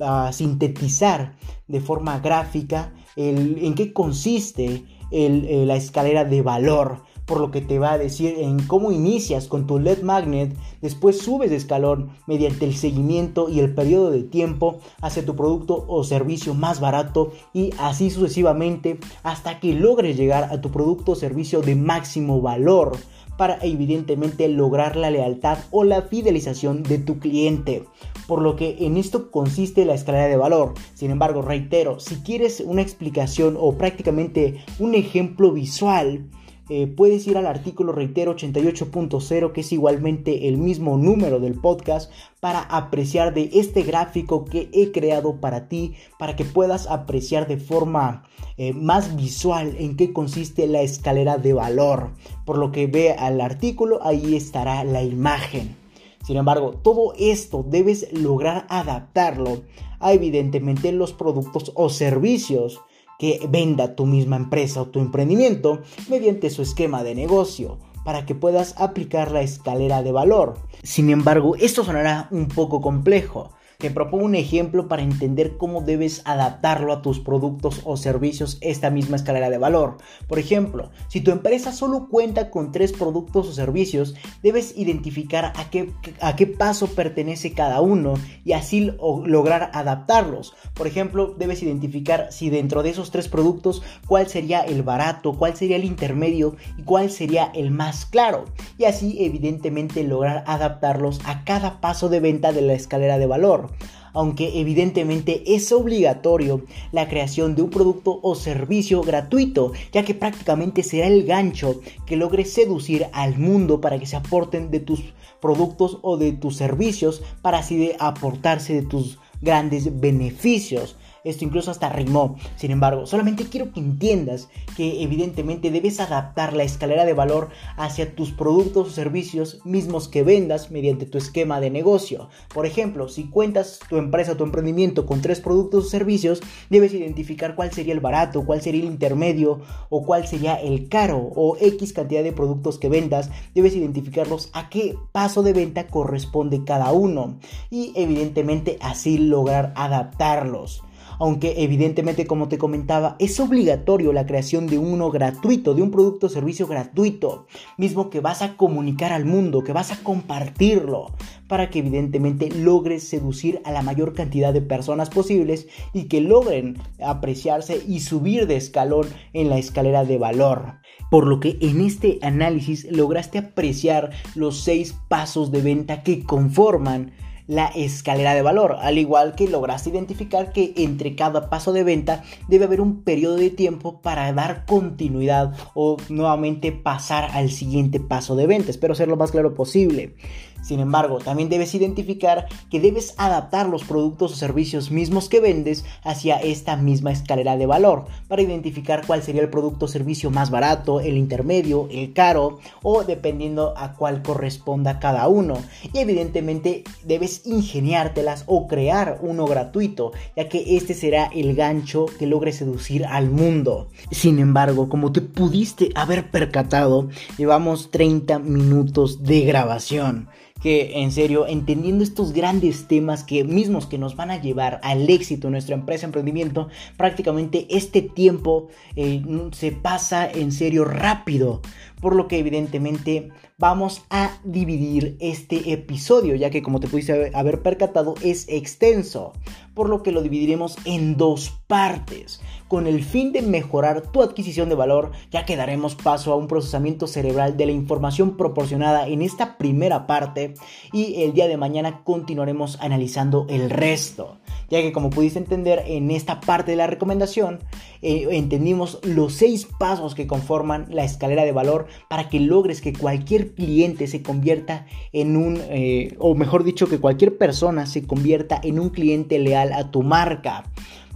a, 0.00 0.32
sintetizar 0.32 1.36
de 1.68 1.80
forma 1.80 2.18
gráfica 2.20 2.92
en 3.16 3.74
qué 3.74 3.92
consiste 3.92 4.84
la 5.10 5.76
escalera 5.76 6.24
de 6.24 6.42
valor 6.42 7.02
por 7.26 7.40
lo 7.40 7.50
que 7.50 7.60
te 7.60 7.78
va 7.78 7.92
a 7.92 7.98
decir 7.98 8.34
en 8.38 8.66
cómo 8.66 8.90
inicias 8.90 9.46
con 9.46 9.66
tu 9.66 9.78
LED 9.78 10.02
magnet, 10.02 10.56
después 10.80 11.18
subes 11.18 11.50
de 11.50 11.56
escalón 11.56 12.10
mediante 12.26 12.64
el 12.64 12.74
seguimiento 12.74 13.48
y 13.48 13.60
el 13.60 13.74
periodo 13.74 14.10
de 14.10 14.22
tiempo 14.24 14.80
hacia 15.00 15.24
tu 15.24 15.36
producto 15.36 15.84
o 15.86 16.02
servicio 16.02 16.54
más 16.54 16.80
barato 16.80 17.32
y 17.52 17.70
así 17.78 18.10
sucesivamente 18.10 18.98
hasta 19.22 19.60
que 19.60 19.74
logres 19.74 20.16
llegar 20.16 20.44
a 20.52 20.60
tu 20.60 20.70
producto 20.70 21.12
o 21.12 21.16
servicio 21.16 21.62
de 21.62 21.76
máximo 21.76 22.40
valor 22.40 22.96
para 23.42 23.58
evidentemente 23.60 24.48
lograr 24.48 24.94
la 24.94 25.10
lealtad 25.10 25.58
o 25.72 25.82
la 25.82 26.02
fidelización 26.02 26.84
de 26.84 26.98
tu 26.98 27.18
cliente. 27.18 27.82
Por 28.28 28.40
lo 28.40 28.54
que 28.54 28.76
en 28.86 28.96
esto 28.96 29.32
consiste 29.32 29.84
la 29.84 29.94
escalera 29.94 30.28
de 30.28 30.36
valor. 30.36 30.74
Sin 30.94 31.10
embargo, 31.10 31.42
reitero, 31.42 31.98
si 31.98 32.22
quieres 32.22 32.60
una 32.64 32.82
explicación 32.82 33.56
o 33.58 33.76
prácticamente 33.76 34.64
un 34.78 34.94
ejemplo 34.94 35.50
visual, 35.50 36.30
eh, 36.68 36.86
puedes 36.86 37.26
ir 37.26 37.36
al 37.36 37.46
artículo 37.46 37.92
reitero 37.92 38.36
88.0 38.36 39.52
que 39.52 39.62
es 39.62 39.72
igualmente 39.72 40.48
el 40.48 40.58
mismo 40.58 40.96
número 40.96 41.40
del 41.40 41.54
podcast 41.54 42.12
para 42.38 42.60
apreciar 42.60 43.34
de 43.34 43.50
este 43.52 43.82
gráfico 43.82 44.44
que 44.44 44.70
he 44.72 44.92
creado 44.92 45.40
para 45.40 45.68
ti 45.68 45.94
para 46.20 46.36
que 46.36 46.44
puedas 46.44 46.86
apreciar 46.86 47.48
de 47.48 47.56
forma 47.56 48.24
eh, 48.58 48.72
más 48.72 49.16
visual 49.16 49.74
en 49.78 49.96
qué 49.96 50.12
consiste 50.12 50.68
la 50.68 50.82
escalera 50.82 51.36
de 51.36 51.52
valor. 51.52 52.10
Por 52.44 52.58
lo 52.58 52.70
que 52.70 52.86
ve 52.86 53.12
al 53.12 53.40
artículo 53.40 53.98
ahí 54.06 54.36
estará 54.36 54.84
la 54.84 55.02
imagen. 55.02 55.76
Sin 56.24 56.36
embargo 56.36 56.74
todo 56.80 57.12
esto 57.18 57.66
debes 57.68 58.12
lograr 58.12 58.66
adaptarlo 58.68 59.62
a 59.98 60.12
evidentemente 60.12 60.92
los 60.92 61.12
productos 61.12 61.72
o 61.74 61.88
servicios 61.88 62.80
que 63.22 63.38
venda 63.48 63.94
tu 63.94 64.04
misma 64.04 64.34
empresa 64.34 64.82
o 64.82 64.88
tu 64.88 64.98
emprendimiento 64.98 65.78
mediante 66.08 66.50
su 66.50 66.60
esquema 66.60 67.04
de 67.04 67.14
negocio 67.14 67.78
para 68.04 68.26
que 68.26 68.34
puedas 68.34 68.74
aplicar 68.80 69.30
la 69.30 69.42
escalera 69.42 70.02
de 70.02 70.10
valor. 70.10 70.58
Sin 70.82 71.08
embargo, 71.08 71.54
esto 71.54 71.84
sonará 71.84 72.26
un 72.32 72.48
poco 72.48 72.80
complejo, 72.80 73.52
te 73.82 73.90
propongo 73.90 74.26
un 74.26 74.36
ejemplo 74.36 74.86
para 74.86 75.02
entender 75.02 75.56
cómo 75.56 75.80
debes 75.80 76.22
adaptarlo 76.24 76.92
a 76.92 77.02
tus 77.02 77.18
productos 77.18 77.80
o 77.82 77.96
servicios 77.96 78.58
esta 78.60 78.90
misma 78.90 79.16
escalera 79.16 79.50
de 79.50 79.58
valor. 79.58 79.98
Por 80.28 80.38
ejemplo, 80.38 80.92
si 81.08 81.20
tu 81.20 81.32
empresa 81.32 81.72
solo 81.72 82.06
cuenta 82.08 82.48
con 82.48 82.70
tres 82.70 82.92
productos 82.92 83.48
o 83.48 83.52
servicios, 83.52 84.14
debes 84.40 84.78
identificar 84.78 85.52
a 85.56 85.68
qué, 85.68 85.90
a 86.20 86.36
qué 86.36 86.46
paso 86.46 86.94
pertenece 86.94 87.54
cada 87.54 87.80
uno 87.80 88.14
y 88.44 88.52
así 88.52 88.92
lograr 89.26 89.72
adaptarlos. 89.74 90.54
Por 90.74 90.86
ejemplo, 90.86 91.34
debes 91.36 91.60
identificar 91.64 92.28
si 92.30 92.50
dentro 92.50 92.84
de 92.84 92.90
esos 92.90 93.10
tres 93.10 93.26
productos 93.26 93.82
cuál 94.06 94.28
sería 94.28 94.60
el 94.60 94.84
barato, 94.84 95.32
cuál 95.32 95.56
sería 95.56 95.74
el 95.74 95.84
intermedio 95.84 96.54
y 96.78 96.84
cuál 96.84 97.10
sería 97.10 97.50
el 97.52 97.72
más 97.72 98.06
claro. 98.06 98.44
Y 98.78 98.84
así 98.84 99.24
evidentemente 99.24 100.04
lograr 100.04 100.44
adaptarlos 100.46 101.20
a 101.24 101.42
cada 101.42 101.80
paso 101.80 102.08
de 102.08 102.20
venta 102.20 102.52
de 102.52 102.62
la 102.62 102.74
escalera 102.74 103.18
de 103.18 103.26
valor 103.26 103.71
aunque 104.12 104.60
evidentemente 104.60 105.54
es 105.54 105.72
obligatorio 105.72 106.64
la 106.92 107.08
creación 107.08 107.54
de 107.54 107.62
un 107.62 107.70
producto 107.70 108.20
o 108.22 108.34
servicio 108.34 109.02
gratuito, 109.02 109.72
ya 109.92 110.04
que 110.04 110.14
prácticamente 110.14 110.82
será 110.82 111.06
el 111.06 111.24
gancho 111.24 111.80
que 112.06 112.16
logre 112.16 112.44
seducir 112.44 113.06
al 113.12 113.38
mundo 113.38 113.80
para 113.80 113.98
que 113.98 114.06
se 114.06 114.16
aporten 114.16 114.70
de 114.70 114.80
tus 114.80 115.02
productos 115.40 115.98
o 116.02 116.16
de 116.16 116.32
tus 116.32 116.56
servicios 116.56 117.22
para 117.42 117.58
así 117.58 117.76
de 117.76 117.96
aportarse 117.98 118.74
de 118.74 118.82
tus 118.82 119.18
grandes 119.40 120.00
beneficios. 120.00 120.96
Esto 121.24 121.44
incluso 121.44 121.70
hasta 121.70 121.88
rimó. 121.88 122.36
Sin 122.56 122.70
embargo, 122.70 123.06
solamente 123.06 123.44
quiero 123.44 123.72
que 123.72 123.80
entiendas 123.80 124.48
que 124.76 125.02
evidentemente 125.02 125.70
debes 125.70 126.00
adaptar 126.00 126.52
la 126.54 126.64
escalera 126.64 127.04
de 127.04 127.14
valor 127.14 127.50
hacia 127.76 128.14
tus 128.14 128.32
productos 128.32 128.88
o 128.88 128.90
servicios 128.90 129.60
mismos 129.64 130.08
que 130.08 130.22
vendas 130.22 130.70
mediante 130.70 131.06
tu 131.06 131.18
esquema 131.18 131.60
de 131.60 131.70
negocio. 131.70 132.28
Por 132.52 132.66
ejemplo, 132.66 133.08
si 133.08 133.24
cuentas 133.24 133.80
tu 133.88 133.96
empresa 133.96 134.32
o 134.32 134.36
tu 134.36 134.44
emprendimiento 134.44 135.06
con 135.06 135.20
tres 135.20 135.40
productos 135.40 135.86
o 135.86 135.88
servicios, 135.88 136.40
debes 136.70 136.94
identificar 136.94 137.54
cuál 137.54 137.72
sería 137.72 137.94
el 137.94 138.00
barato, 138.00 138.44
cuál 138.44 138.60
sería 138.60 138.82
el 138.82 138.88
intermedio 138.88 139.60
o 139.90 140.04
cuál 140.04 140.26
sería 140.26 140.54
el 140.54 140.88
caro 140.88 141.18
o 141.18 141.56
X 141.60 141.92
cantidad 141.92 142.22
de 142.22 142.32
productos 142.32 142.78
que 142.78 142.88
vendas. 142.88 143.30
Debes 143.54 143.74
identificarlos 143.76 144.50
a 144.52 144.68
qué 144.68 144.96
paso 145.12 145.42
de 145.42 145.52
venta 145.52 145.86
corresponde 145.86 146.64
cada 146.64 146.92
uno 146.92 147.38
y 147.70 147.92
evidentemente 147.94 148.78
así 148.80 149.18
lograr 149.18 149.72
adaptarlos 149.76 150.82
aunque 151.22 151.54
evidentemente 151.58 152.26
como 152.26 152.48
te 152.48 152.58
comentaba 152.58 153.14
es 153.20 153.38
obligatorio 153.38 154.12
la 154.12 154.26
creación 154.26 154.66
de 154.66 154.78
uno 154.78 155.08
gratuito, 155.12 155.72
de 155.72 155.80
un 155.80 155.92
producto 155.92 156.26
o 156.26 156.28
servicio 156.28 156.66
gratuito, 156.66 157.46
mismo 157.78 158.10
que 158.10 158.18
vas 158.18 158.42
a 158.42 158.56
comunicar 158.56 159.12
al 159.12 159.24
mundo, 159.24 159.62
que 159.62 159.72
vas 159.72 159.92
a 159.92 160.02
compartirlo, 160.02 161.14
para 161.46 161.70
que 161.70 161.78
evidentemente 161.78 162.50
logres 162.50 163.04
seducir 163.04 163.60
a 163.64 163.70
la 163.70 163.82
mayor 163.82 164.14
cantidad 164.14 164.52
de 164.52 164.62
personas 164.62 165.10
posibles 165.10 165.68
y 165.92 166.08
que 166.08 166.20
logren 166.20 166.78
apreciarse 167.00 167.80
y 167.86 168.00
subir 168.00 168.48
de 168.48 168.56
escalón 168.56 169.06
en 169.32 169.48
la 169.48 169.58
escalera 169.58 170.04
de 170.04 170.18
valor. 170.18 170.80
Por 171.08 171.28
lo 171.28 171.38
que 171.38 171.56
en 171.60 171.82
este 171.82 172.18
análisis 172.22 172.84
lograste 172.90 173.38
apreciar 173.38 174.10
los 174.34 174.64
seis 174.64 174.96
pasos 175.06 175.52
de 175.52 175.62
venta 175.62 176.02
que 176.02 176.24
conforman 176.24 177.12
la 177.46 177.66
escalera 177.68 178.34
de 178.34 178.42
valor, 178.42 178.76
al 178.80 178.98
igual 178.98 179.34
que 179.34 179.48
lograste 179.48 179.90
identificar 179.90 180.52
que 180.52 180.72
entre 180.76 181.16
cada 181.16 181.50
paso 181.50 181.72
de 181.72 181.84
venta 181.84 182.22
debe 182.48 182.64
haber 182.64 182.80
un 182.80 183.02
periodo 183.02 183.36
de 183.36 183.50
tiempo 183.50 184.00
para 184.00 184.32
dar 184.32 184.64
continuidad 184.66 185.54
o 185.74 185.96
nuevamente 186.08 186.72
pasar 186.72 187.30
al 187.32 187.50
siguiente 187.50 188.00
paso 188.00 188.36
de 188.36 188.46
venta. 188.46 188.70
Espero 188.70 188.94
ser 188.94 189.08
lo 189.08 189.16
más 189.16 189.30
claro 189.30 189.54
posible. 189.54 190.14
Sin 190.62 190.80
embargo, 190.80 191.18
también 191.18 191.48
debes 191.48 191.74
identificar 191.74 192.46
que 192.70 192.80
debes 192.80 193.14
adaptar 193.18 193.68
los 193.68 193.84
productos 193.84 194.32
o 194.32 194.36
servicios 194.36 194.90
mismos 194.90 195.28
que 195.28 195.40
vendes 195.40 195.84
hacia 196.04 196.36
esta 196.36 196.76
misma 196.76 197.10
escalera 197.10 197.56
de 197.56 197.66
valor 197.66 198.06
para 198.28 198.42
identificar 198.42 199.04
cuál 199.06 199.22
sería 199.22 199.42
el 199.42 199.50
producto 199.50 199.86
o 199.86 199.88
servicio 199.88 200.30
más 200.30 200.50
barato, 200.50 201.00
el 201.00 201.16
intermedio, 201.16 201.88
el 201.90 202.12
caro 202.12 202.58
o 202.82 203.02
dependiendo 203.04 203.74
a 203.76 203.94
cuál 203.94 204.22
corresponda 204.22 205.00
cada 205.00 205.26
uno. 205.28 205.54
Y 205.92 205.98
evidentemente 205.98 206.84
debes 207.04 207.46
ingeniártelas 207.46 208.44
o 208.46 208.68
crear 208.68 209.18
uno 209.20 209.46
gratuito, 209.46 210.12
ya 210.36 210.48
que 210.48 210.76
este 210.76 210.94
será 210.94 211.26
el 211.26 211.54
gancho 211.56 212.06
que 212.18 212.26
logre 212.26 212.52
seducir 212.52 213.04
al 213.04 213.30
mundo. 213.30 213.88
Sin 214.10 214.38
embargo, 214.38 214.88
como 214.88 215.12
te 215.12 215.20
pudiste 215.20 215.90
haber 215.94 216.30
percatado, 216.30 217.08
llevamos 217.36 217.90
30 217.90 218.38
minutos 218.38 219.22
de 219.24 219.40
grabación 219.40 220.28
que 220.62 221.02
en 221.02 221.10
serio, 221.10 221.46
entendiendo 221.46 222.04
estos 222.04 222.32
grandes 222.32 222.86
temas 222.86 223.24
que 223.24 223.42
mismos 223.42 223.86
que 223.86 223.98
nos 223.98 224.14
van 224.14 224.30
a 224.30 224.40
llevar 224.40 224.80
al 224.84 225.10
éxito 225.10 225.48
en 225.48 225.52
nuestra 225.52 225.74
empresa, 225.74 226.06
emprendimiento, 226.06 226.68
prácticamente 226.96 227.66
este 227.70 228.00
tiempo 228.00 228.68
eh, 228.94 229.22
se 229.52 229.72
pasa 229.72 230.30
en 230.30 230.52
serio 230.52 230.84
rápido, 230.84 231.60
por 232.00 232.14
lo 232.14 232.28
que 232.28 232.38
evidentemente 232.38 233.30
vamos 233.58 234.02
a 234.10 234.38
dividir 234.44 235.16
este 235.20 235.72
episodio, 235.72 236.34
ya 236.36 236.50
que 236.50 236.62
como 236.62 236.80
te 236.80 236.88
pudiste 236.88 237.30
haber 237.34 237.62
percatado 237.62 238.14
es 238.22 238.48
extenso, 238.48 239.32
por 239.74 239.88
lo 239.88 240.02
que 240.02 240.12
lo 240.12 240.22
dividiremos 240.22 240.76
en 240.84 241.16
dos 241.16 241.52
partes, 241.66 242.40
con 242.72 242.86
el 242.86 243.04
fin 243.04 243.32
de 243.32 243.42
mejorar 243.42 244.00
tu 244.00 244.22
adquisición 244.22 244.70
de 244.70 244.74
valor, 244.74 245.10
ya 245.30 245.44
que 245.44 245.56
daremos 245.56 245.94
paso 245.94 246.32
a 246.32 246.36
un 246.36 246.48
procesamiento 246.48 247.06
cerebral 247.06 247.58
de 247.58 247.66
la 247.66 247.72
información 247.72 248.38
proporcionada 248.38 249.06
en 249.08 249.20
esta 249.20 249.58
primera 249.58 250.06
parte 250.06 250.54
y 250.90 251.20
el 251.20 251.34
día 251.34 251.48
de 251.48 251.58
mañana 251.58 252.00
continuaremos 252.02 252.78
analizando 252.80 253.44
el 253.50 253.68
resto. 253.68 254.38
Ya 254.70 254.80
que 254.80 254.90
como 254.90 255.10
pudiste 255.10 255.38
entender 255.38 255.84
en 255.86 256.10
esta 256.10 256.40
parte 256.40 256.70
de 256.70 256.78
la 256.78 256.86
recomendación, 256.86 257.58
eh, 258.00 258.26
entendimos 258.30 259.00
los 259.02 259.34
seis 259.34 259.68
pasos 259.78 260.14
que 260.14 260.26
conforman 260.26 260.86
la 260.88 261.04
escalera 261.04 261.44
de 261.44 261.52
valor 261.52 261.88
para 262.08 262.30
que 262.30 262.40
logres 262.40 262.80
que 262.80 262.94
cualquier 262.94 263.52
cliente 263.52 264.06
se 264.06 264.22
convierta 264.22 264.86
en 265.12 265.36
un, 265.36 265.60
eh, 265.68 266.16
o 266.18 266.34
mejor 266.34 266.64
dicho, 266.64 266.88
que 266.88 267.00
cualquier 267.00 267.36
persona 267.36 267.84
se 267.84 268.06
convierta 268.06 268.58
en 268.62 268.80
un 268.80 268.88
cliente 268.88 269.38
leal 269.38 269.74
a 269.74 269.90
tu 269.90 270.02
marca 270.02 270.64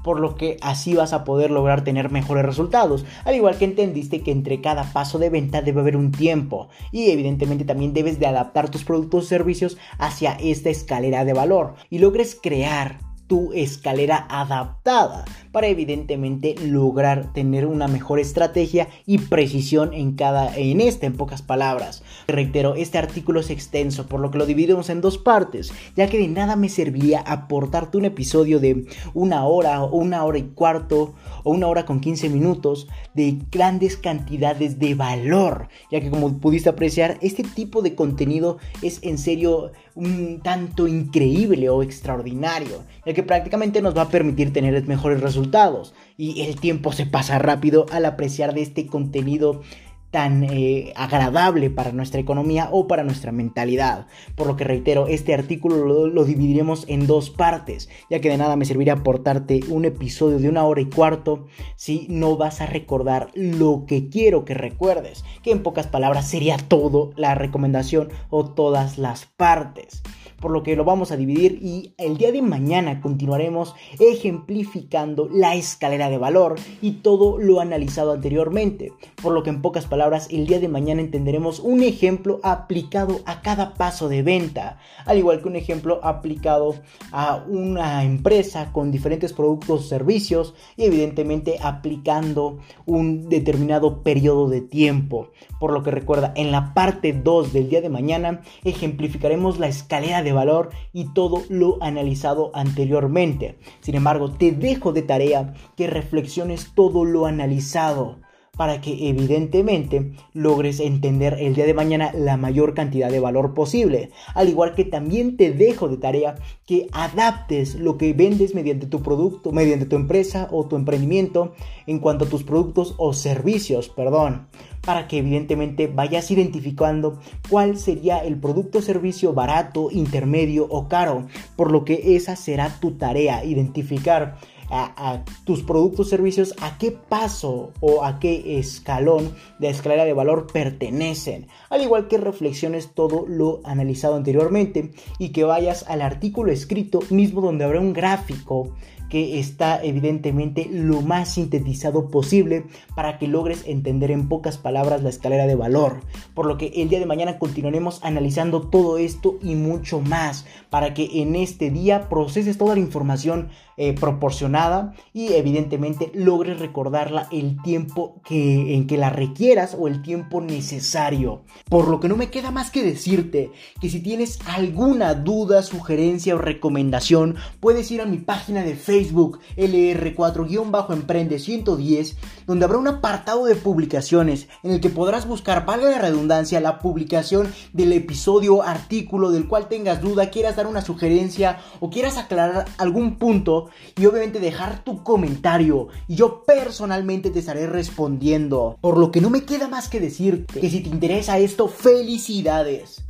por 0.06 0.20
lo 0.20 0.36
que 0.36 0.56
así 0.62 0.94
vas 0.94 1.12
a 1.12 1.24
poder 1.24 1.50
lograr 1.50 1.82
tener 1.82 2.12
mejores 2.12 2.44
resultados. 2.44 3.04
Al 3.24 3.34
igual 3.34 3.58
que 3.58 3.64
entendiste 3.64 4.22
que 4.22 4.30
entre 4.30 4.60
cada 4.60 4.84
paso 4.92 5.18
de 5.18 5.30
venta 5.30 5.62
debe 5.62 5.80
haber 5.80 5.96
un 5.96 6.12
tiempo 6.12 6.68
y 6.92 7.10
evidentemente 7.10 7.64
también 7.64 7.92
debes 7.92 8.20
de 8.20 8.28
adaptar 8.28 8.70
tus 8.70 8.84
productos 8.84 9.24
o 9.24 9.26
servicios 9.26 9.78
hacia 9.98 10.34
esta 10.34 10.70
escalera 10.70 11.24
de 11.24 11.32
valor 11.32 11.74
y 11.90 11.98
logres 11.98 12.38
crear 12.40 13.00
tu 13.26 13.52
escalera 13.52 14.26
adaptada 14.28 15.24
para 15.52 15.68
evidentemente 15.68 16.54
lograr 16.62 17.32
tener 17.32 17.66
una 17.66 17.88
mejor 17.88 18.20
estrategia 18.20 18.88
y 19.06 19.18
precisión 19.18 19.94
en 19.94 20.12
cada 20.12 20.54
en 20.56 20.80
esta 20.80 21.06
en 21.06 21.16
pocas 21.16 21.42
palabras. 21.42 22.02
Reitero, 22.28 22.74
este 22.74 22.98
artículo 22.98 23.40
es 23.40 23.50
extenso, 23.50 24.06
por 24.06 24.20
lo 24.20 24.30
que 24.30 24.38
lo 24.38 24.46
dividimos 24.46 24.90
en 24.90 25.00
dos 25.00 25.18
partes, 25.18 25.72
ya 25.96 26.08
que 26.08 26.18
de 26.18 26.28
nada 26.28 26.56
me 26.56 26.68
serviría 26.68 27.20
aportarte 27.20 27.96
un 27.98 28.04
episodio 28.04 28.60
de 28.60 28.86
una 29.14 29.46
hora 29.46 29.82
o 29.82 29.96
una 29.96 30.24
hora 30.24 30.38
y 30.38 30.42
cuarto 30.42 31.14
o 31.42 31.52
una 31.52 31.68
hora 31.68 31.86
con 31.86 32.00
15 32.00 32.28
minutos 32.28 32.88
de 33.14 33.38
grandes 33.50 33.96
cantidades 33.96 34.78
de 34.78 34.94
valor, 34.94 35.68
ya 35.90 36.00
que 36.00 36.10
como 36.10 36.38
pudiste 36.38 36.68
apreciar, 36.68 37.18
este 37.20 37.42
tipo 37.42 37.82
de 37.82 37.94
contenido 37.94 38.58
es 38.82 38.98
en 39.02 39.18
serio 39.18 39.72
un 39.94 40.40
tanto 40.42 40.86
increíble 40.86 41.70
o 41.70 41.82
extraordinario, 41.82 42.84
ya 43.04 43.14
que 43.16 43.22
prácticamente 43.22 43.80
nos 43.80 43.96
va 43.96 44.02
a 44.02 44.08
permitir 44.10 44.52
tener 44.52 44.86
mejores 44.86 45.22
resultados 45.22 45.94
y 46.18 46.42
el 46.42 46.60
tiempo 46.60 46.92
se 46.92 47.06
pasa 47.06 47.38
rápido 47.38 47.86
al 47.90 48.04
apreciar 48.04 48.52
de 48.52 48.60
este 48.60 48.86
contenido 48.86 49.62
tan 50.10 50.44
eh, 50.44 50.92
agradable 50.96 51.70
para 51.70 51.92
nuestra 51.92 52.20
economía 52.20 52.68
o 52.72 52.86
para 52.86 53.04
nuestra 53.04 53.32
mentalidad. 53.32 54.06
Por 54.34 54.48
lo 54.48 54.56
que 54.56 54.64
reitero, 54.64 55.06
este 55.06 55.32
artículo 55.32 56.06
lo, 56.08 56.24
dividiremos 56.24 56.84
en 56.88 57.06
dos 57.06 57.30
partes, 57.30 57.88
ya 58.10 58.20
que 58.20 58.28
de 58.28 58.36
nada 58.36 58.54
me 58.56 58.66
serviría 58.66 58.92
aportarte 58.92 59.60
un 59.70 59.86
episodio 59.86 60.38
de 60.38 60.50
una 60.50 60.64
hora 60.64 60.82
y 60.82 60.90
cuarto 60.90 61.46
si 61.74 62.06
no 62.10 62.36
vas 62.36 62.60
a 62.60 62.66
recordar 62.66 63.28
lo 63.32 63.84
que 63.86 64.10
quiero 64.10 64.44
que 64.44 64.52
recuerdes, 64.52 65.24
que 65.42 65.52
en 65.52 65.62
pocas 65.62 65.86
palabras 65.86 66.28
sería 66.28 66.58
todo 66.58 67.12
la 67.16 67.34
recomendación 67.34 68.10
o 68.28 68.44
todas 68.44 68.98
las 68.98 69.24
partes 69.24 70.02
por 70.40 70.50
lo 70.50 70.62
que 70.62 70.76
lo 70.76 70.84
vamos 70.84 71.12
a 71.12 71.16
dividir 71.16 71.58
y 71.62 71.94
el 71.98 72.16
día 72.16 72.32
de 72.32 72.42
mañana 72.42 73.00
continuaremos 73.00 73.74
ejemplificando 73.98 75.28
la 75.32 75.54
escalera 75.54 76.10
de 76.10 76.18
valor 76.18 76.56
y 76.80 76.92
todo 77.02 77.38
lo 77.38 77.60
analizado 77.60 78.12
anteriormente, 78.12 78.92
por 79.22 79.32
lo 79.32 79.42
que 79.42 79.50
en 79.50 79.62
pocas 79.62 79.86
palabras 79.86 80.28
el 80.30 80.46
día 80.46 80.60
de 80.60 80.68
mañana 80.68 81.00
entenderemos 81.00 81.60
un 81.60 81.82
ejemplo 81.82 82.40
aplicado 82.42 83.20
a 83.24 83.40
cada 83.42 83.74
paso 83.74 84.08
de 84.08 84.22
venta, 84.22 84.78
al 85.04 85.18
igual 85.18 85.40
que 85.40 85.48
un 85.48 85.56
ejemplo 85.56 86.00
aplicado 86.02 86.74
a 87.12 87.44
una 87.48 88.04
empresa 88.04 88.72
con 88.72 88.90
diferentes 88.90 89.32
productos 89.32 89.80
o 89.80 89.88
servicios 89.88 90.54
y 90.76 90.84
evidentemente 90.84 91.58
aplicando 91.62 92.58
un 92.84 93.28
determinado 93.28 94.02
periodo 94.02 94.48
de 94.48 94.60
tiempo. 94.60 95.30
Por 95.58 95.72
lo 95.72 95.82
que 95.82 95.90
recuerda, 95.90 96.32
en 96.36 96.52
la 96.52 96.74
parte 96.74 97.12
2 97.12 97.52
del 97.52 97.68
día 97.70 97.80
de 97.80 97.88
mañana 97.88 98.42
ejemplificaremos 98.64 99.58
la 99.58 99.68
escalera 99.68 100.22
de 100.22 100.25
valor 100.32 100.70
y 100.92 101.12
todo 101.12 101.42
lo 101.48 101.82
analizado 101.82 102.50
anteriormente. 102.54 103.58
Sin 103.80 103.94
embargo, 103.94 104.32
te 104.32 104.52
dejo 104.52 104.92
de 104.92 105.02
tarea 105.02 105.54
que 105.76 105.86
reflexiones 105.86 106.72
todo 106.74 107.04
lo 107.04 107.26
analizado 107.26 108.25
para 108.56 108.80
que 108.80 109.08
evidentemente 109.08 110.12
logres 110.32 110.80
entender 110.80 111.36
el 111.40 111.54
día 111.54 111.66
de 111.66 111.74
mañana 111.74 112.12
la 112.14 112.36
mayor 112.36 112.74
cantidad 112.74 113.10
de 113.10 113.20
valor 113.20 113.54
posible. 113.54 114.10
Al 114.34 114.48
igual 114.48 114.74
que 114.74 114.84
también 114.84 115.36
te 115.36 115.52
dejo 115.52 115.88
de 115.88 115.98
tarea 115.98 116.36
que 116.66 116.88
adaptes 116.92 117.74
lo 117.74 117.98
que 117.98 118.12
vendes 118.12 118.54
mediante 118.54 118.86
tu 118.86 119.02
producto, 119.02 119.52
mediante 119.52 119.86
tu 119.86 119.96
empresa 119.96 120.48
o 120.50 120.66
tu 120.66 120.76
emprendimiento 120.76 121.54
en 121.86 121.98
cuanto 121.98 122.24
a 122.24 122.28
tus 122.28 122.44
productos 122.44 122.94
o 122.96 123.12
servicios, 123.12 123.88
perdón 123.88 124.46
para 124.86 125.08
que 125.08 125.18
evidentemente 125.18 125.88
vayas 125.88 126.30
identificando 126.30 127.18
cuál 127.50 127.76
sería 127.76 128.18
el 128.18 128.38
producto 128.38 128.78
o 128.78 128.82
servicio 128.82 129.34
barato, 129.34 129.88
intermedio 129.90 130.66
o 130.70 130.88
caro, 130.88 131.26
por 131.56 131.72
lo 131.72 131.84
que 131.84 132.16
esa 132.16 132.36
será 132.36 132.78
tu 132.80 132.92
tarea, 132.92 133.44
identificar 133.44 134.38
a, 134.70 135.24
tus 135.44 135.62
productos 135.62 136.08
servicios 136.08 136.54
a 136.60 136.78
qué 136.78 136.90
paso 136.90 137.72
o 137.80 138.04
a 138.04 138.18
qué 138.18 138.58
escalón 138.58 139.34
de 139.58 139.68
escalera 139.68 140.04
de 140.04 140.12
valor 140.12 140.46
pertenecen, 140.52 141.48
al 141.70 141.82
igual 141.82 142.08
que 142.08 142.18
reflexiones 142.18 142.92
todo 142.94 143.24
lo 143.26 143.60
analizado 143.64 144.16
anteriormente 144.16 144.90
y 145.18 145.30
que 145.30 145.44
vayas 145.44 145.84
al 145.88 146.02
artículo 146.02 146.52
escrito 146.52 147.00
mismo 147.10 147.40
donde 147.40 147.64
habrá 147.64 147.80
un 147.80 147.92
gráfico 147.92 148.72
que 149.08 149.38
está 149.38 149.82
evidentemente 149.82 150.68
lo 150.70 151.00
más 151.00 151.34
sintetizado 151.34 152.08
posible 152.08 152.64
para 152.94 153.18
que 153.18 153.28
logres 153.28 153.64
entender 153.66 154.10
en 154.10 154.28
pocas 154.28 154.58
palabras 154.58 155.02
la 155.02 155.10
escalera 155.10 155.46
de 155.46 155.54
valor. 155.54 156.00
Por 156.34 156.46
lo 156.46 156.58
que 156.58 156.72
el 156.76 156.88
día 156.88 156.98
de 156.98 157.06
mañana 157.06 157.38
continuaremos 157.38 158.00
analizando 158.02 158.62
todo 158.62 158.98
esto 158.98 159.38
y 159.42 159.54
mucho 159.54 160.00
más 160.00 160.46
para 160.70 160.94
que 160.94 161.22
en 161.22 161.36
este 161.36 161.70
día 161.70 162.08
proceses 162.08 162.58
toda 162.58 162.74
la 162.74 162.80
información 162.80 163.48
eh, 163.78 163.92
proporcionada 163.92 164.94
y 165.12 165.34
evidentemente 165.34 166.10
logres 166.14 166.60
recordarla 166.60 167.28
el 167.30 167.60
tiempo 167.62 168.22
que, 168.24 168.74
en 168.74 168.86
que 168.86 168.96
la 168.96 169.10
requieras 169.10 169.76
o 169.78 169.86
el 169.86 170.02
tiempo 170.02 170.40
necesario. 170.40 171.42
Por 171.68 171.88
lo 171.88 172.00
que 172.00 172.08
no 172.08 172.16
me 172.16 172.30
queda 172.30 172.50
más 172.50 172.70
que 172.70 172.82
decirte 172.82 173.50
que 173.80 173.90
si 173.90 174.00
tienes 174.00 174.38
alguna 174.46 175.14
duda, 175.14 175.62
sugerencia 175.62 176.34
o 176.34 176.38
recomendación, 176.38 177.36
puedes 177.60 177.90
ir 177.90 178.00
a 178.00 178.06
mi 178.06 178.18
página 178.18 178.62
de 178.62 178.76
Facebook 178.76 179.40
LR4-Emprende 179.56 181.38
110, 181.38 182.16
donde 182.46 182.64
habrá 182.64 182.78
un 182.78 182.88
apartado 182.88 183.44
de 183.44 183.56
publicaciones 183.56 184.48
en 184.62 184.72
el 184.72 184.80
que 184.80 184.88
podrás 184.88 185.26
buscar, 185.26 185.66
valga 185.66 185.90
la 185.90 185.98
redundancia, 185.98 186.60
la 186.60 186.78
publicación 186.78 187.52
del 187.72 187.92
episodio, 187.92 188.62
artículo 188.62 189.30
del 189.30 189.48
cual 189.48 189.68
tengas 189.68 190.00
duda, 190.00 190.30
quieras 190.30 190.56
dar 190.56 190.66
una 190.66 190.82
sugerencia 190.82 191.58
o 191.80 191.90
quieras 191.90 192.16
aclarar 192.16 192.64
algún 192.78 193.16
punto 193.16 193.65
y 193.96 194.06
obviamente 194.06 194.40
dejar 194.40 194.84
tu 194.84 195.02
comentario 195.02 195.88
y 196.08 196.16
yo 196.16 196.42
personalmente 196.44 197.30
te 197.30 197.40
estaré 197.40 197.66
respondiendo. 197.66 198.78
Por 198.80 198.98
lo 198.98 199.10
que 199.10 199.20
no 199.20 199.30
me 199.30 199.44
queda 199.44 199.68
más 199.68 199.88
que 199.88 200.00
decirte 200.00 200.60
que 200.60 200.70
si 200.70 200.80
te 200.80 200.88
interesa 200.88 201.38
esto, 201.38 201.68
felicidades. 201.68 203.02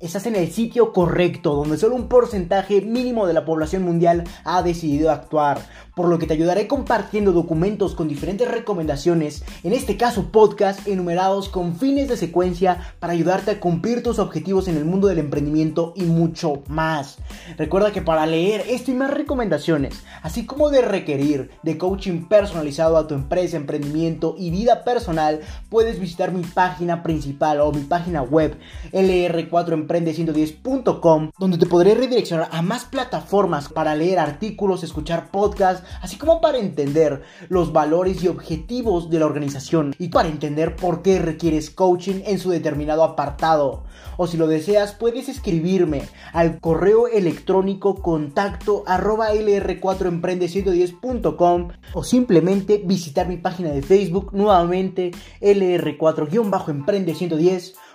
estás 0.00 0.26
en 0.26 0.34
el 0.34 0.50
sitio 0.50 0.92
correcto, 0.92 1.54
donde 1.54 1.76
solo 1.76 1.94
un 1.94 2.08
porcentaje 2.08 2.80
mínimo 2.80 3.26
de 3.26 3.34
la 3.34 3.44
población 3.44 3.82
mundial 3.82 4.24
ha 4.44 4.62
decidido 4.62 5.10
actuar, 5.10 5.60
por 6.00 6.08
lo 6.08 6.18
que 6.18 6.26
te 6.26 6.32
ayudaré 6.32 6.66
compartiendo 6.66 7.30
documentos 7.30 7.94
con 7.94 8.08
diferentes 8.08 8.50
recomendaciones, 8.50 9.44
en 9.62 9.74
este 9.74 9.98
caso 9.98 10.32
podcast 10.32 10.88
enumerados 10.88 11.50
con 11.50 11.76
fines 11.76 12.08
de 12.08 12.16
secuencia 12.16 12.94
para 13.00 13.12
ayudarte 13.12 13.50
a 13.50 13.60
cumplir 13.60 14.02
tus 14.02 14.18
objetivos 14.18 14.66
en 14.68 14.78
el 14.78 14.86
mundo 14.86 15.08
del 15.08 15.18
emprendimiento 15.18 15.92
y 15.94 16.04
mucho 16.04 16.62
más. 16.68 17.18
Recuerda 17.58 17.92
que 17.92 18.00
para 18.00 18.24
leer 18.24 18.64
esto 18.66 18.90
y 18.90 18.94
más 18.94 19.10
recomendaciones, 19.10 20.02
así 20.22 20.46
como 20.46 20.70
de 20.70 20.80
requerir 20.80 21.50
de 21.62 21.76
coaching 21.76 22.24
personalizado 22.28 22.96
a 22.96 23.06
tu 23.06 23.14
empresa, 23.14 23.58
emprendimiento 23.58 24.36
y 24.38 24.50
vida 24.50 24.84
personal, 24.84 25.40
puedes 25.68 26.00
visitar 26.00 26.32
mi 26.32 26.44
página 26.44 27.02
principal 27.02 27.60
o 27.60 27.72
mi 27.72 27.82
página 27.82 28.22
web 28.22 28.56
lr4 28.92 29.86
emprende110.com, 29.86 31.32
donde 31.38 31.58
te 31.58 31.66
podré 31.66 31.94
redireccionar 31.94 32.48
a 32.52 32.62
más 32.62 32.86
plataformas 32.86 33.68
para 33.68 33.94
leer 33.94 34.18
artículos, 34.18 34.82
escuchar 34.82 35.30
podcasts, 35.30 35.84
así 36.00 36.16
como 36.16 36.40
para 36.40 36.58
entender 36.58 37.22
los 37.48 37.72
valores 37.72 38.22
y 38.22 38.28
objetivos 38.28 39.10
de 39.10 39.18
la 39.18 39.26
organización 39.26 39.94
y 39.98 40.08
para 40.08 40.28
entender 40.28 40.76
por 40.76 41.02
qué 41.02 41.18
requieres 41.18 41.70
coaching 41.70 42.22
en 42.24 42.38
su 42.38 42.50
determinado 42.50 43.02
apartado. 43.04 43.82
O 44.16 44.26
si 44.26 44.36
lo 44.36 44.46
deseas, 44.46 44.92
puedes 44.92 45.28
escribirme 45.28 46.02
al 46.32 46.60
correo 46.60 47.08
electrónico 47.08 47.96
contacto 47.96 48.84
arroba 48.86 49.32
lr4emprende110.com 49.32 51.68
o 51.94 52.04
simplemente 52.04 52.82
visitar 52.84 53.26
mi 53.28 53.36
página 53.36 53.70
de 53.70 53.82
Facebook 53.82 54.30
nuevamente 54.32 55.10
lr4-emprende110 55.40 57.74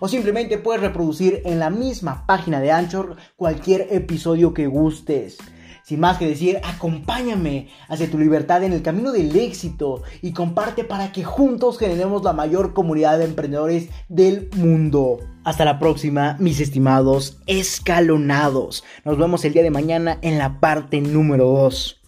o 0.00 0.08
simplemente 0.08 0.58
puedes 0.58 0.82
reproducir 0.82 1.42
en 1.44 1.58
la 1.58 1.70
misma 1.70 2.26
página 2.26 2.60
de 2.60 2.72
Anchor 2.72 3.16
cualquier 3.36 3.88
episodio 3.90 4.54
que 4.54 4.66
gustes. 4.66 5.38
Sin 5.84 6.00
más 6.00 6.16
que 6.16 6.26
decir, 6.26 6.60
acompáñame 6.64 7.68
hacia 7.88 8.10
tu 8.10 8.18
libertad 8.18 8.64
en 8.64 8.72
el 8.72 8.80
camino 8.80 9.12
del 9.12 9.36
éxito 9.36 10.02
y 10.22 10.32
comparte 10.32 10.82
para 10.82 11.12
que 11.12 11.24
juntos 11.24 11.78
generemos 11.78 12.24
la 12.24 12.32
mayor 12.32 12.72
comunidad 12.72 13.18
de 13.18 13.26
emprendedores 13.26 13.90
del 14.08 14.48
mundo. 14.56 15.18
Hasta 15.44 15.66
la 15.66 15.78
próxima, 15.78 16.38
mis 16.40 16.58
estimados 16.60 17.36
escalonados. 17.46 18.82
Nos 19.04 19.18
vemos 19.18 19.44
el 19.44 19.52
día 19.52 19.62
de 19.62 19.70
mañana 19.70 20.18
en 20.22 20.38
la 20.38 20.58
parte 20.58 21.02
número 21.02 21.48
2. 21.48 22.03